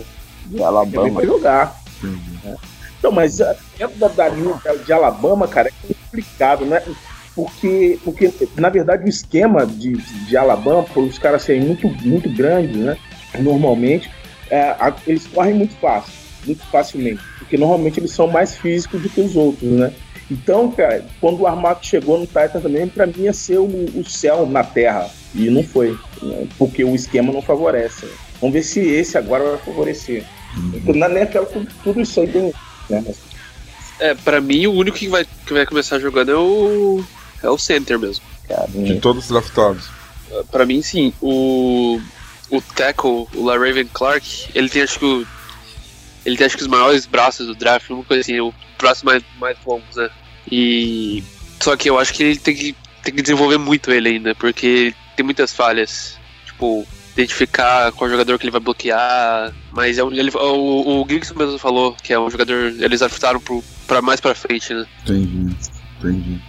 De 0.47 0.57
Ele 0.57 0.65
Alabama. 0.65 1.11
pra 1.13 1.27
jogar. 1.27 1.81
né? 2.03 2.57
Então, 2.99 3.13
mas 3.13 3.41
ah, 3.41 3.55
dentro 3.79 3.99
da, 3.99 4.09
da 4.09 4.29
linha 4.29 4.55
de 4.85 4.93
Alabama, 4.93 5.47
cara, 5.47 5.69
é 5.69 5.95
complicado, 5.95 6.65
né? 6.65 6.83
Porque, 7.35 7.99
porque 8.05 8.33
na 8.57 8.69
verdade, 8.69 9.05
o 9.05 9.09
esquema 9.09 9.65
de, 9.67 9.97
de 9.97 10.37
Alabama, 10.37 10.83
por 10.83 11.05
os 11.05 11.19
caras 11.19 11.43
serem 11.43 11.63
muito, 11.63 11.89
muito 12.07 12.29
grandes, 12.35 12.77
né? 12.77 12.97
Normalmente, 13.39 14.11
é, 14.51 14.75
eles 15.07 15.27
correm 15.27 15.55
muito 15.55 15.75
fácil, 15.77 16.13
muito 16.45 16.65
facilmente. 16.67 17.21
Porque 17.39 17.57
normalmente 17.57 18.01
eles 18.01 18.11
são 18.13 18.27
mais 18.27 18.57
físicos 18.57 19.01
do 19.03 19.09
que 19.09 19.21
os 19.21 19.37
outros, 19.37 19.71
né? 19.71 19.93
Então, 20.31 20.71
cara, 20.71 21.05
quando 21.21 21.41
o 21.41 21.47
Armato 21.47 21.87
chegou 21.87 22.19
no 22.19 22.27
Titan 22.27 22.61
também, 22.61 22.87
pra 22.89 23.07
mim 23.07 23.23
ia 23.23 23.33
ser 23.33 23.59
o, 23.59 23.65
o 23.67 24.05
céu 24.05 24.47
na 24.47 24.63
terra. 24.65 25.09
E 25.35 25.49
não 25.49 25.63
foi, 25.63 25.97
né? 26.23 26.47
porque 26.59 26.85
o 26.85 26.95
esquema 26.95 27.33
não 27.33 27.43
favorece. 27.43 28.07
Vamos 28.41 28.55
ver 28.55 28.63
se 28.63 28.81
esse 28.81 29.17
agora 29.19 29.45
vai 29.45 29.59
favorecer. 29.59 30.25
Então, 30.75 30.95
Na 30.95 31.09
NFL, 31.09 31.45
tudo, 31.45 31.69
tudo 31.85 32.01
isso 32.01 32.21
aí 32.21 32.29
tem. 32.29 32.53
Né? 32.89 33.05
Mas 33.07 33.19
É, 34.01 34.15
pra 34.15 34.41
mim 34.41 34.67
o 34.67 34.73
único 34.73 34.97
que 34.97 35.09
vai, 35.09 35.27
que 35.47 35.53
vai 35.53 35.67
começar 35.67 35.99
jogando 35.99 36.31
é 36.31 36.37
o. 36.37 37.05
É 37.43 37.49
o 37.49 37.59
center 37.59 37.99
mesmo. 37.99 38.25
De 38.69 39.01
todos 39.01 39.25
os 39.25 39.31
draftados. 39.31 39.89
Pra 40.51 40.67
mim 40.67 40.83
sim. 40.83 41.13
O. 41.21 42.01
O 42.51 42.61
tackle, 42.61 43.29
o 43.35 43.45
LaRaven 43.45 43.89
Clark, 43.93 44.51
ele 44.55 44.69
tem 44.69 44.83
acho 44.83 44.99
que 44.99 45.05
o. 45.05 45.27
Ele 46.27 46.37
tem 46.37 46.47
acho 46.47 46.57
que 46.57 46.63
os 46.63 46.69
maiores 46.69 47.07
braços 47.07 47.47
do 47.47 47.55
draft, 47.55 47.89
uma 47.91 48.03
coisa 48.03 48.23
assim, 48.23 48.41
o 48.41 48.53
braço 48.77 49.07
mais, 49.07 49.23
mais 49.39 49.57
longos, 49.65 49.95
né? 49.95 50.11
E. 50.51 51.23
Só 51.61 51.77
que 51.77 51.89
eu 51.89 51.99
acho 51.99 52.13
que 52.13 52.25
ele 52.25 52.39
tem 52.39 52.55
que, 52.55 52.75
tem 53.05 53.15
que 53.15 53.23
desenvolver 53.23 53.59
muito 53.59 53.91
ele 53.93 54.09
ainda, 54.09 54.35
porque 54.35 54.95
tem 55.21 55.25
muitas 55.25 55.53
falhas. 55.53 56.19
Tipo, 56.47 56.87
identificar 57.13 57.93
qual 57.93 58.11
jogador 58.11 58.39
que 58.39 58.45
ele 58.45 58.51
vai 58.51 58.61
bloquear. 58.61 59.53
Mas 59.73 59.99
é 59.99 60.05
um, 60.05 60.11
ele, 60.11 60.31
o, 60.35 61.03
o 61.03 61.07
Gibson 61.09 61.35
mesmo 61.35 61.59
falou 61.59 61.95
que 62.03 62.13
é 62.13 62.19
um 62.19 62.31
jogador. 62.31 62.73
Eles 62.79 63.01
draftaram 63.01 63.41
pro, 63.41 63.63
pra 63.87 64.01
mais 64.01 64.21
pra 64.21 64.35
frente, 64.35 64.73
né? 64.73 64.87
Entendi, 65.03 65.55
entendi. 65.99 66.43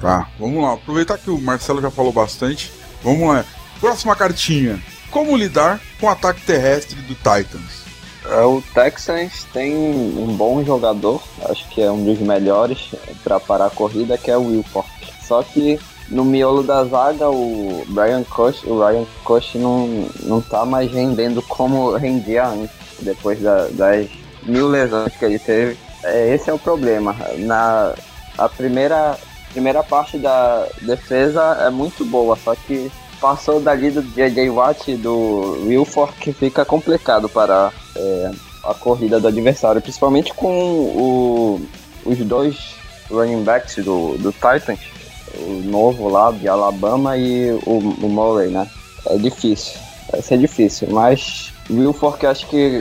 Tá, 0.00 0.28
vamos 0.38 0.62
lá. 0.62 0.74
Aproveitar 0.74 1.18
que 1.18 1.30
o 1.30 1.38
Marcelo 1.38 1.82
já 1.82 1.90
falou 1.90 2.12
bastante. 2.12 2.72
Vamos 3.02 3.28
lá. 3.28 3.44
Próxima 3.78 4.16
cartinha. 4.16 4.82
Como 5.10 5.36
lidar 5.36 5.80
com 6.00 6.06
o 6.06 6.10
ataque 6.10 6.40
terrestre 6.42 7.00
do 7.02 7.14
Titans? 7.14 7.84
É, 8.24 8.40
O 8.40 8.62
Texans 8.72 9.46
tem 9.52 9.74
um 9.74 10.34
bom 10.34 10.64
jogador, 10.64 11.22
acho 11.48 11.68
que 11.68 11.82
é 11.82 11.92
um 11.92 12.02
dos 12.02 12.18
melhores 12.18 12.90
para 13.22 13.38
parar 13.38 13.66
a 13.66 13.70
corrida, 13.70 14.16
que 14.16 14.30
é 14.30 14.36
o 14.36 14.48
Wilfork. 14.48 14.90
Só 15.22 15.42
que 15.42 15.78
no 16.08 16.24
miolo 16.24 16.62
da 16.62 16.84
zaga, 16.84 17.28
o 17.30 17.84
Brian 17.88 18.22
Cush, 18.24 18.64
o 18.64 18.78
Ryan 18.84 19.04
Cush 19.24 19.54
não, 19.54 20.06
não 20.22 20.40
tá 20.40 20.64
mais 20.64 20.90
rendendo 20.90 21.40
como 21.42 21.92
rendia 21.96 22.46
antes, 22.46 22.70
depois 23.00 23.40
da- 23.40 23.68
das 23.72 24.06
mil 24.42 24.68
lesões 24.68 25.12
que 25.16 25.24
ele 25.24 25.38
teve. 25.38 25.76
É, 26.02 26.34
esse 26.34 26.50
é 26.50 26.52
o 26.52 26.58
problema. 26.58 27.16
Na 27.38 27.94
a 28.36 28.48
primeira, 28.48 29.16
primeira 29.52 29.82
parte 29.82 30.18
da 30.18 30.66
defesa 30.82 31.58
é 31.62 31.70
muito 31.70 32.04
boa, 32.04 32.36
só 32.44 32.54
que 32.54 32.90
passou 33.20 33.58
dali 33.60 33.90
do 33.90 34.02
J.J. 34.02 34.50
Watt 34.50 34.90
e 34.90 34.96
do 34.96 35.56
Wilfork 35.66 36.18
que 36.20 36.32
fica 36.32 36.64
complicado 36.64 37.28
para 37.28 37.72
é, 37.96 38.30
a 38.64 38.74
corrida 38.74 39.18
do 39.20 39.28
adversário, 39.28 39.80
principalmente 39.80 40.34
com 40.34 40.50
o- 40.52 41.60
os 42.04 42.18
dois 42.18 42.74
running 43.10 43.42
backs 43.44 43.76
do, 43.84 44.16
do 44.18 44.32
Titans, 44.32 44.80
o 45.38 45.62
novo 45.64 46.08
lá 46.08 46.30
de 46.30 46.48
Alabama 46.48 47.16
e 47.16 47.52
o, 47.66 47.78
o 47.78 48.08
Murray, 48.08 48.48
né? 48.48 48.68
É 49.06 49.16
difícil, 49.18 49.78
vai 50.10 50.22
ser 50.22 50.38
difícil, 50.38 50.88
mas 50.90 51.52
o 51.68 51.74
Wilfork 51.74 52.24
acho 52.26 52.46
que 52.48 52.80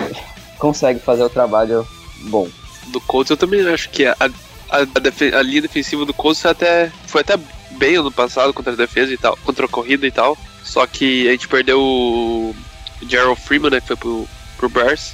consegue 0.57 0.99
fazer 0.99 1.23
o 1.23 1.29
trabalho 1.29 1.85
bom. 2.29 2.47
do 2.87 3.01
Colts, 3.01 3.29
eu 3.29 3.37
também 3.37 3.67
acho 3.67 3.89
que 3.89 4.05
a, 4.05 4.15
a, 4.19 4.27
a, 4.77 5.39
a 5.39 5.41
linha 5.41 5.61
defensiva 5.61 6.05
do 6.05 6.13
Colts 6.13 6.45
até, 6.45 6.91
foi 7.07 7.21
até 7.21 7.37
bem 7.71 7.95
ano 7.95 8.11
passado 8.11 8.53
contra 8.53 8.73
a 8.73 8.75
defesa 8.75 9.11
e 9.13 9.17
tal, 9.17 9.37
contra 9.43 9.65
a 9.65 9.69
corrida 9.69 10.07
e 10.07 10.11
tal. 10.11 10.37
Só 10.63 10.87
que 10.87 11.27
a 11.27 11.31
gente 11.31 11.47
perdeu 11.47 11.81
o 11.81 12.55
Gerald 13.07 13.39
Freeman, 13.39 13.71
né, 13.71 13.81
que 13.81 13.87
foi 13.87 13.95
pro, 13.97 14.27
pro 14.57 14.69
Bears. 14.69 15.13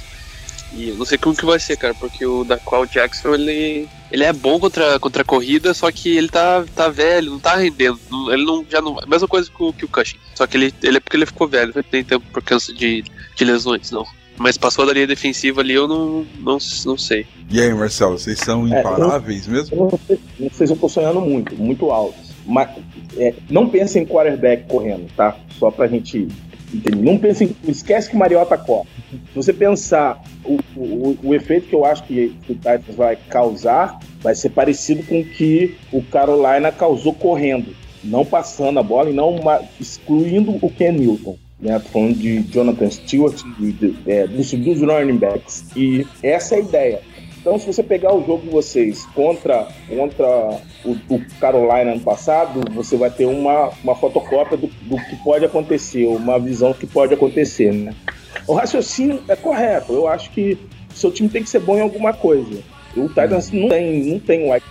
E 0.72 0.90
eu 0.90 0.96
não 0.96 1.04
sei 1.04 1.18
como 1.18 1.34
que 1.36 1.44
vai 1.44 1.58
ser, 1.58 1.76
cara, 1.76 1.94
porque 1.94 2.24
o 2.24 2.44
Daquan 2.44 2.86
Jackson, 2.86 3.34
ele, 3.34 3.88
ele 4.12 4.22
é 4.24 4.32
bom 4.32 4.58
contra, 4.60 4.98
contra 5.00 5.22
a 5.22 5.24
corrida, 5.24 5.74
só 5.74 5.90
que 5.90 6.16
ele 6.16 6.28
tá, 6.28 6.64
tá 6.76 6.88
velho, 6.88 7.32
não 7.32 7.40
tá 7.40 7.56
rendendo. 7.56 7.98
Não- 8.10 8.32
Ele 8.32 8.44
não, 8.44 8.64
já 8.70 8.80
não, 8.80 8.96
mesma 9.08 9.26
coisa 9.26 9.50
que 9.50 9.62
o, 9.62 9.72
que 9.72 9.84
o 9.84 9.88
Cushing. 9.88 10.18
Só 10.34 10.46
que 10.46 10.56
ele, 10.56 10.72
ele 10.82 10.98
é 10.98 11.00
porque 11.00 11.16
ele 11.16 11.26
ficou 11.26 11.48
velho, 11.48 11.72
não 11.74 11.82
tem 11.82 12.04
tempo 12.04 12.24
por 12.32 12.42
causa 12.42 12.72
de, 12.72 13.02
de 13.34 13.44
lesões, 13.44 13.90
não. 13.90 14.06
Mas 14.38 14.56
passou 14.56 14.86
da 14.86 14.92
linha 14.92 15.06
defensiva 15.06 15.60
ali, 15.60 15.74
eu 15.74 15.86
não, 15.88 16.24
não, 16.38 16.56
não 16.86 16.96
sei. 16.96 17.26
E 17.50 17.60
aí, 17.60 17.74
Marcelo, 17.74 18.16
vocês 18.18 18.38
são 18.38 18.64
É, 18.72 18.80
imparáveis 18.80 19.46
mesmo? 19.46 19.90
eu 20.38 20.50
se 20.50 20.64
eu 20.64 20.76
tô 20.76 20.88
sonhando 20.88 21.20
muito, 21.20 21.54
muito 21.56 21.90
alto. 21.90 22.16
Mas 22.46 22.70
é, 23.18 23.34
não 23.50 23.68
pense 23.68 23.98
em 23.98 24.06
quarterback 24.06 24.66
correndo, 24.66 25.06
tá? 25.14 25.36
Só 25.58 25.70
pra 25.70 25.86
gente 25.88 26.26
entender. 26.76 27.02
Não 27.02 27.18
pense 27.18 27.44
em. 27.44 27.56
Esquece 27.70 28.08
que 28.08 28.16
o 28.16 28.18
Mariota 28.18 28.56
corre. 28.56 28.88
Se 29.10 29.34
você 29.34 29.52
pensar 29.52 30.22
o, 30.44 30.58
o, 30.76 31.18
o 31.22 31.34
efeito 31.34 31.68
que 31.68 31.74
eu 31.74 31.84
acho 31.84 32.02
que 32.04 32.36
o 32.48 32.54
Titans 32.54 32.96
vai 32.96 33.16
causar, 33.28 33.98
vai 34.20 34.34
ser 34.34 34.50
parecido 34.50 35.02
com 35.04 35.20
o 35.20 35.24
que 35.24 35.76
o 35.92 36.02
Carolina 36.02 36.70
causou 36.70 37.12
correndo. 37.12 37.74
Não 38.02 38.24
passando 38.24 38.78
a 38.78 38.82
bola 38.82 39.10
e 39.10 39.12
não 39.12 39.40
excluindo 39.78 40.58
o 40.62 40.70
Ken 40.70 40.92
Newton. 40.92 41.36
Né, 41.60 41.78
falando 41.78 42.16
de 42.16 42.40
Jonathan 42.44 42.90
Stewart, 42.90 43.36
de, 43.58 43.72
de, 43.72 43.94
é, 44.06 44.26
dos, 44.26 44.50
dos 44.50 44.80
running 44.80 45.18
backs. 45.18 45.66
E 45.76 46.06
essa 46.22 46.54
é 46.54 46.58
a 46.58 46.60
ideia. 46.62 47.00
Então, 47.40 47.58
se 47.58 47.66
você 47.66 47.82
pegar 47.82 48.14
o 48.14 48.24
jogo 48.26 48.42
de 48.42 48.50
vocês 48.50 49.06
contra, 49.14 49.66
contra 49.88 50.60
o, 50.84 50.92
o 51.08 51.24
Carolina 51.40 51.92
ano 51.92 52.00
passado, 52.00 52.60
você 52.72 52.96
vai 52.96 53.10
ter 53.10 53.24
uma, 53.24 53.70
uma 53.82 53.94
fotocópia 53.94 54.58
do, 54.58 54.66
do 54.66 54.96
que 54.96 55.16
pode 55.24 55.44
acontecer, 55.44 56.06
uma 56.06 56.38
visão 56.38 56.72
do 56.72 56.76
que 56.76 56.86
pode 56.86 57.14
acontecer, 57.14 57.72
né? 57.72 57.94
O 58.46 58.52
raciocínio 58.52 59.22
é 59.26 59.34
correto. 59.34 59.92
Eu 59.92 60.06
acho 60.06 60.30
que 60.30 60.58
seu 60.94 61.10
time 61.10 61.28
tem 61.28 61.42
que 61.42 61.48
ser 61.48 61.60
bom 61.60 61.76
em 61.76 61.80
alguma 61.80 62.12
coisa. 62.12 62.62
O 62.94 63.08
Titans 63.08 63.50
não 63.50 63.68
tem, 63.68 64.04
não 64.04 64.18
tem 64.18 64.52
wide 64.52 64.64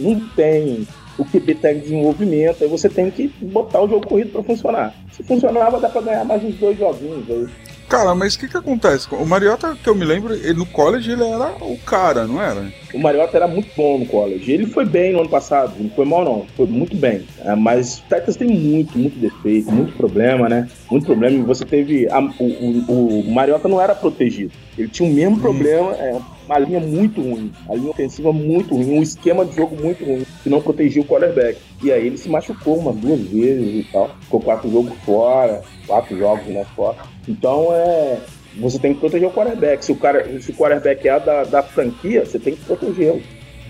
não 0.00 0.20
tem 0.36 0.86
o 1.18 1.24
QB 1.24 1.54
tá 1.56 1.72
em 1.72 1.78
desenvolvimento, 1.78 2.62
aí 2.62 2.68
você 2.68 2.88
tem 2.88 3.10
que 3.10 3.28
botar 3.28 3.80
o 3.80 3.88
jogo 3.88 4.06
corrido 4.06 4.30
para 4.30 4.42
funcionar. 4.42 4.94
Se 5.12 5.22
funcionava, 5.22 5.78
dá 5.78 5.88
para 5.88 6.00
ganhar 6.00 6.24
mais 6.24 6.42
uns 6.42 6.56
dois 6.56 6.78
joguinhos 6.78 7.30
aí. 7.30 7.46
Cara, 7.88 8.14
mas 8.14 8.34
o 8.34 8.38
que 8.38 8.48
que 8.48 8.56
acontece? 8.56 9.06
O 9.12 9.26
Mariota, 9.26 9.76
que 9.82 9.88
eu 9.88 9.94
me 9.94 10.04
lembro, 10.04 10.34
ele, 10.34 10.54
no 10.54 10.66
college 10.66 11.10
ele 11.10 11.22
era 11.22 11.52
o 11.60 11.76
cara, 11.84 12.26
não 12.26 12.40
era? 12.40 12.72
O 12.92 12.98
Mariota 12.98 13.36
era 13.36 13.46
muito 13.46 13.68
bom 13.76 13.98
no 13.98 14.06
college. 14.06 14.50
Ele 14.50 14.66
foi 14.66 14.84
bem 14.84 15.12
no 15.12 15.20
ano 15.20 15.28
passado, 15.28 15.74
não 15.78 15.90
foi 15.90 16.04
mal 16.04 16.24
não, 16.24 16.46
foi 16.56 16.66
muito 16.66 16.96
bem. 16.96 17.24
É, 17.44 17.54
mas 17.54 17.98
o 17.98 18.02
Titans 18.02 18.36
tem 18.36 18.48
muito, 18.48 18.98
muito 18.98 19.18
defeito, 19.18 19.70
muito 19.70 19.92
problema, 19.96 20.48
né? 20.48 20.68
Muito 20.90 21.04
problema. 21.06 21.36
E 21.36 21.42
Você 21.42 21.64
teve. 21.64 22.08
a- 22.10 22.20
o, 22.38 22.44
o, 22.44 23.20
o 23.20 23.30
Mariota 23.32 23.68
não 23.68 23.80
era 23.80 23.94
protegido. 23.94 24.52
Ele 24.78 24.88
tinha 24.88 25.08
o 25.08 25.12
mesmo 25.12 25.38
problema, 25.38 25.92
é, 25.94 26.18
uma 26.46 26.58
linha 26.58 26.80
muito 26.80 27.20
ruim, 27.20 27.52
a 27.68 27.74
linha 27.74 27.90
ofensiva 27.90 28.32
muito 28.32 28.74
ruim, 28.74 28.98
um 28.98 29.02
esquema 29.02 29.44
de 29.44 29.56
jogo 29.56 29.76
muito 29.76 30.04
ruim, 30.04 30.26
que 30.42 30.48
não 30.48 30.60
protegia 30.60 31.02
o 31.02 31.04
quarterback. 31.04 31.58
E 31.82 31.92
aí 31.92 32.06
ele 32.06 32.18
se 32.18 32.28
machucou 32.28 32.78
umas 32.78 32.96
duas 32.96 33.20
vezes 33.20 33.86
e 33.86 33.88
tal. 33.90 34.14
Ficou 34.20 34.40
quatro 34.40 34.70
jogos 34.70 34.92
fora, 35.04 35.62
quatro 35.86 36.18
jogos 36.18 36.46
né, 36.46 36.64
fora. 36.74 36.98
Então 37.28 37.68
é. 37.72 38.20
Você 38.56 38.78
tem 38.78 38.94
que 38.94 39.00
proteger 39.00 39.26
o 39.26 39.32
quarterback. 39.32 39.84
Se 39.84 39.90
o, 39.90 39.96
cara, 39.96 40.40
se 40.40 40.52
o 40.52 40.54
quarterback 40.54 41.08
é 41.08 41.18
da, 41.18 41.42
da 41.42 41.60
franquia, 41.60 42.24
você 42.24 42.38
tem 42.38 42.54
que 42.54 42.64
protegê-lo. 42.64 43.20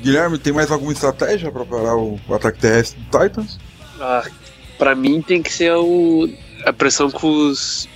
Guilherme, 0.03 0.39
tem 0.39 0.53
mais 0.53 0.71
alguma 0.71 0.93
estratégia 0.93 1.51
pra 1.51 1.65
parar 1.65 1.97
o, 1.97 2.21
o 2.29 2.35
ataque 2.35 2.59
terrestre 2.59 3.01
do 3.01 3.19
Titans? 3.19 3.59
Ah, 3.99 4.23
pra 4.77 4.95
mim 4.95 5.23
tem 5.23 5.43
que 5.43 5.51
ser 5.51 5.73
o, 5.73 6.29
a 6.67 6.73
pressão 6.73 7.11
com 7.11 7.29
os. 7.29 7.89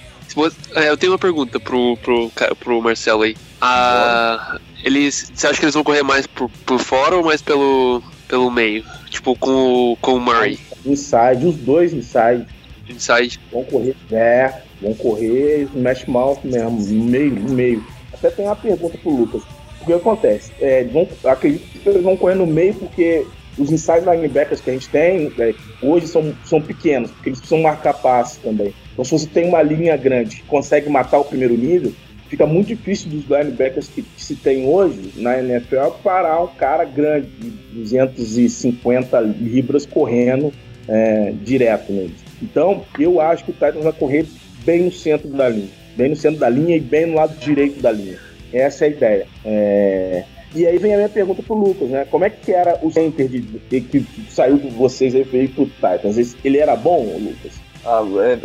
é, 0.75 0.88
eu 0.88 0.97
tenho 0.97 1.12
uma 1.12 1.18
pergunta 1.18 1.61
pro, 1.61 1.99
pro, 1.99 2.32
pro 2.58 2.80
Marcelo 2.80 3.25
aí. 3.25 3.37
Ah, 3.61 4.58
eles. 4.85 5.30
Você 5.35 5.47
acha 5.47 5.58
que 5.58 5.64
eles 5.64 5.75
vão 5.75 5.85
correr 5.85 6.02
mais 6.02 6.26
por, 6.26 6.50
por 6.66 6.78
fora 6.78 7.16
ou 7.16 7.25
mais 7.25 7.40
pelo, 7.42 8.02
pelo 8.28 8.50
meio? 8.50 8.85
Tipo, 9.11 9.35
com, 9.37 9.92
o- 9.92 9.97
com 9.97 10.14
o 10.14 10.20
Murray 10.20 10.58
Inside, 10.87 11.47
os 11.47 11.56
dois 11.56 11.92
inside 11.92 12.47
inside. 12.88 13.38
vão 13.52 13.64
correr 13.64 13.94
é, 14.12 14.62
vão 14.80 14.94
correr 14.94 15.68
smash 15.75 16.06
mouth 16.06 16.38
mesmo, 16.44 16.70
no 16.70 17.04
meio, 17.04 17.35
meio. 17.50 17.85
Até 18.12 18.30
tem 18.30 18.44
uma 18.47 18.56
pergunta 18.56 18.97
pro 18.99 19.11
Lucas. 19.11 19.42
O 19.82 19.85
que 19.87 19.92
acontece? 19.92 20.50
É, 20.61 20.85
vão, 20.85 21.06
acredito 21.25 21.66
que 21.82 21.88
eles 21.88 22.02
vão 22.02 22.16
correr 22.16 22.35
no 22.35 22.47
meio 22.47 22.75
porque 22.75 23.26
os 23.58 23.70
inside 23.73 24.00
linebackers 24.08 24.61
que 24.61 24.70
a 24.70 24.73
gente 24.73 24.88
tem 24.88 25.32
é, 25.38 25.54
hoje 25.82 26.06
são, 26.06 26.35
são 26.44 26.61
pequenos, 26.62 27.11
porque 27.11 27.28
eles 27.30 27.38
precisam 27.40 27.62
marcar 27.62 27.94
passe 27.94 28.38
também. 28.40 28.73
Então 28.92 29.04
se 29.04 29.11
você 29.12 29.26
tem 29.26 29.47
uma 29.49 29.62
linha 29.62 29.97
grande 29.97 30.37
que 30.37 30.42
consegue 30.44 30.88
matar 30.88 31.18
o 31.18 31.25
primeiro 31.25 31.56
nível, 31.56 31.92
fica 32.28 32.47
muito 32.47 32.68
difícil 32.68 33.11
dos 33.11 33.25
linebackers 33.25 33.88
que, 33.88 34.02
que 34.02 34.23
se 34.23 34.37
tem 34.37 34.66
hoje 34.66 35.12
na 35.16 35.38
NFL 35.38 35.90
parar 36.02 36.42
um 36.42 36.49
cara 36.49 36.85
grande 36.85 37.28
de 37.28 37.50
250 37.73 39.20
libras 39.20 39.87
correndo 39.87 40.52
é, 40.87 41.32
direto 41.42 41.92
neles. 41.92 42.25
Então, 42.42 42.85
eu 42.99 43.20
acho 43.20 43.44
que 43.44 43.50
o 43.50 43.54
Titans 43.54 43.85
vai 43.85 43.92
correr 43.92 44.26
bem 44.64 44.85
no 44.85 44.92
centro 44.92 45.28
da 45.28 45.49
linha. 45.49 45.68
bem 45.97 46.11
no 46.11 46.16
centro 46.16 46.38
da 46.38 46.49
linha 46.49 46.76
e 46.76 46.80
bem 46.80 47.06
no 47.06 47.14
lado 47.14 47.37
direito 47.38 47.80
da 47.80 47.90
linha. 47.90 48.18
Essa 48.52 48.85
é 48.85 48.88
a 48.88 48.90
ideia. 48.90 49.26
É... 49.44 50.25
E 50.54 50.66
aí 50.66 50.78
vem 50.78 50.94
a 50.94 50.97
minha 50.97 51.08
pergunta 51.08 51.42
pro 51.42 51.54
Lucas, 51.54 51.90
né? 51.90 52.06
Como 52.11 52.25
é 52.25 52.30
que 52.30 52.52
era 52.52 52.78
o 52.82 52.90
center 52.90 53.28
de, 53.28 53.42
que 53.80 54.06
saiu 54.30 54.56
de 54.56 54.68
vocês 54.70 55.14
e 55.14 55.23
veio 55.23 55.50
pro 55.50 55.66
Titans? 55.66 56.37
Ele 56.42 56.58
era 56.58 56.75
bom, 56.75 57.04
Lucas? 57.18 57.52
Ah, 57.85 58.02
é, 58.25 58.38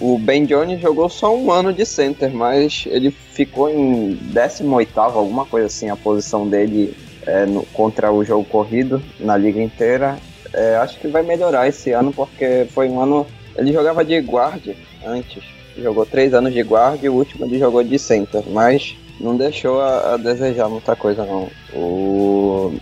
o 0.00 0.18
Ben 0.18 0.46
Jones 0.46 0.80
jogou 0.80 1.08
só 1.10 1.36
um 1.36 1.52
ano 1.52 1.72
de 1.72 1.84
center, 1.84 2.32
mas 2.32 2.84
ele 2.86 3.10
ficou 3.10 3.68
em 3.68 4.14
18 4.14 4.98
alguma 4.98 5.44
coisa 5.44 5.66
assim, 5.66 5.90
a 5.90 5.96
posição 5.96 6.48
dele 6.48 6.96
é, 7.26 7.44
no, 7.44 7.64
contra 7.66 8.10
o 8.10 8.24
jogo 8.24 8.44
corrido 8.44 9.02
na 9.18 9.36
liga 9.36 9.60
inteira. 9.60 10.16
É, 10.52 10.76
acho 10.76 10.98
que 10.98 11.06
vai 11.06 11.22
melhorar 11.22 11.68
esse 11.68 11.92
ano, 11.92 12.12
porque 12.12 12.66
foi 12.72 12.88
um 12.88 13.00
ano. 13.00 13.26
Ele 13.56 13.72
jogava 13.72 14.04
de 14.04 14.18
guard 14.18 14.74
antes. 15.04 15.44
Jogou 15.76 16.06
três 16.06 16.32
anos 16.32 16.52
de 16.52 16.62
guard 16.62 17.02
e 17.02 17.08
o 17.08 17.14
último 17.14 17.44
ele 17.44 17.58
jogou 17.58 17.82
de 17.84 17.98
center, 17.98 18.42
mas 18.48 18.96
não 19.20 19.36
deixou 19.36 19.80
a, 19.80 20.14
a 20.14 20.16
desejar 20.16 20.68
muita 20.68 20.96
coisa 20.96 21.24
não. 21.24 21.48
O, 21.74 22.74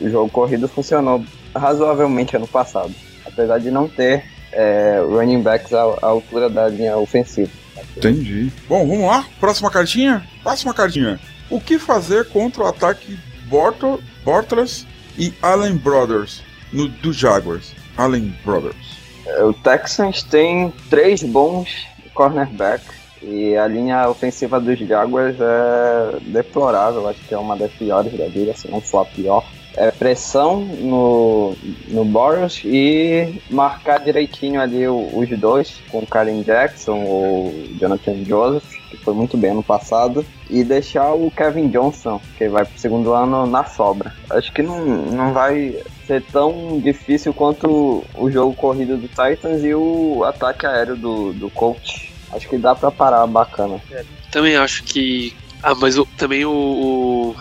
o, 0.00 0.08
jogo 0.08 0.30
corrido 0.30 0.68
funcionou 0.68 1.24
razoavelmente 1.54 2.36
ano 2.36 2.46
passado, 2.46 2.94
apesar 3.24 3.58
de 3.58 3.70
não 3.70 3.88
ter 3.88 4.24
é, 4.56 5.00
running 5.06 5.42
backs 5.42 5.72
à, 5.72 5.82
à 5.82 6.06
altura 6.06 6.48
da 6.48 6.68
linha 6.68 6.96
ofensiva. 6.96 7.50
Entendi. 7.96 8.50
Bom, 8.68 8.86
vamos 8.86 9.06
lá. 9.06 9.24
Próxima 9.38 9.70
cartinha? 9.70 10.26
Próxima 10.42 10.72
cartinha. 10.72 11.20
O 11.50 11.60
que 11.60 11.78
fazer 11.78 12.28
contra 12.30 12.64
o 12.64 12.66
ataque 12.66 13.18
Bortles 13.44 14.86
e 15.16 15.32
Allen 15.40 15.76
Brothers 15.76 16.42
no, 16.72 16.88
do 16.88 17.12
Jaguars? 17.12 17.74
Allen 17.96 18.34
Brothers. 18.44 18.96
É, 19.26 19.44
o 19.44 19.52
Texans 19.52 20.22
tem 20.22 20.72
três 20.88 21.22
bons 21.22 21.86
cornerbacks 22.14 22.96
e 23.22 23.56
a 23.56 23.66
linha 23.66 24.08
ofensiva 24.08 24.60
dos 24.60 24.78
Jaguars 24.78 25.36
é 25.40 26.18
deplorável, 26.20 27.08
acho 27.08 27.20
que 27.20 27.34
é 27.34 27.38
uma 27.38 27.56
das 27.56 27.72
piores 27.72 28.16
da 28.16 28.26
liga, 28.26 28.54
se 28.54 28.70
não 28.70 28.80
for 28.80 29.00
a 29.00 29.04
pior. 29.04 29.44
É 29.76 29.90
pressão 29.90 30.60
no, 30.60 31.54
no 31.88 32.04
Boros 32.04 32.62
e 32.64 33.40
marcar 33.50 33.98
direitinho 33.98 34.60
ali 34.60 34.88
os 34.88 35.28
dois, 35.38 35.80
com 35.90 35.98
o 35.98 36.06
Karen 36.06 36.40
Jackson 36.42 37.04
ou 37.04 37.52
Jonathan 37.78 38.24
Joseph, 38.24 38.64
que 38.90 38.96
foi 38.96 39.12
muito 39.12 39.36
bem 39.36 39.52
no 39.52 39.62
passado, 39.62 40.24
e 40.48 40.64
deixar 40.64 41.12
o 41.12 41.30
Kevin 41.30 41.68
Johnson, 41.68 42.20
que 42.38 42.48
vai 42.48 42.64
pro 42.64 42.78
segundo 42.78 43.12
ano, 43.12 43.46
na 43.46 43.64
sobra. 43.64 44.14
Acho 44.30 44.52
que 44.52 44.62
não, 44.62 44.84
não 44.84 45.32
vai 45.32 45.76
ser 46.06 46.22
tão 46.22 46.80
difícil 46.80 47.34
quanto 47.34 48.02
o 48.14 48.30
jogo 48.30 48.54
corrido 48.54 48.96
do 48.96 49.08
Titans 49.08 49.62
e 49.62 49.74
o 49.74 50.24
ataque 50.24 50.66
aéreo 50.66 50.96
do, 50.96 51.32
do 51.32 51.50
coach. 51.50 52.12
Acho 52.32 52.48
que 52.48 52.56
dá 52.56 52.74
pra 52.74 52.90
parar 52.90 53.26
bacana. 53.26 53.80
Também 54.30 54.56
acho 54.56 54.84
que. 54.84 55.34
Ah, 55.62 55.74
mas 55.74 55.98
o, 55.98 56.06
também 56.16 56.44
o, 56.44 56.52
o, 56.52 57.36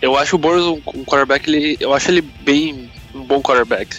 Eu 0.00 0.16
acho 0.16 0.36
o 0.36 0.38
Boros 0.38 0.64
um, 0.66 0.80
um 0.94 1.04
quarterback, 1.04 1.48
ele, 1.48 1.76
eu 1.80 1.92
acho 1.92 2.10
ele 2.10 2.20
bem 2.22 2.90
um 3.14 3.22
bom 3.24 3.40
quarterback. 3.42 3.96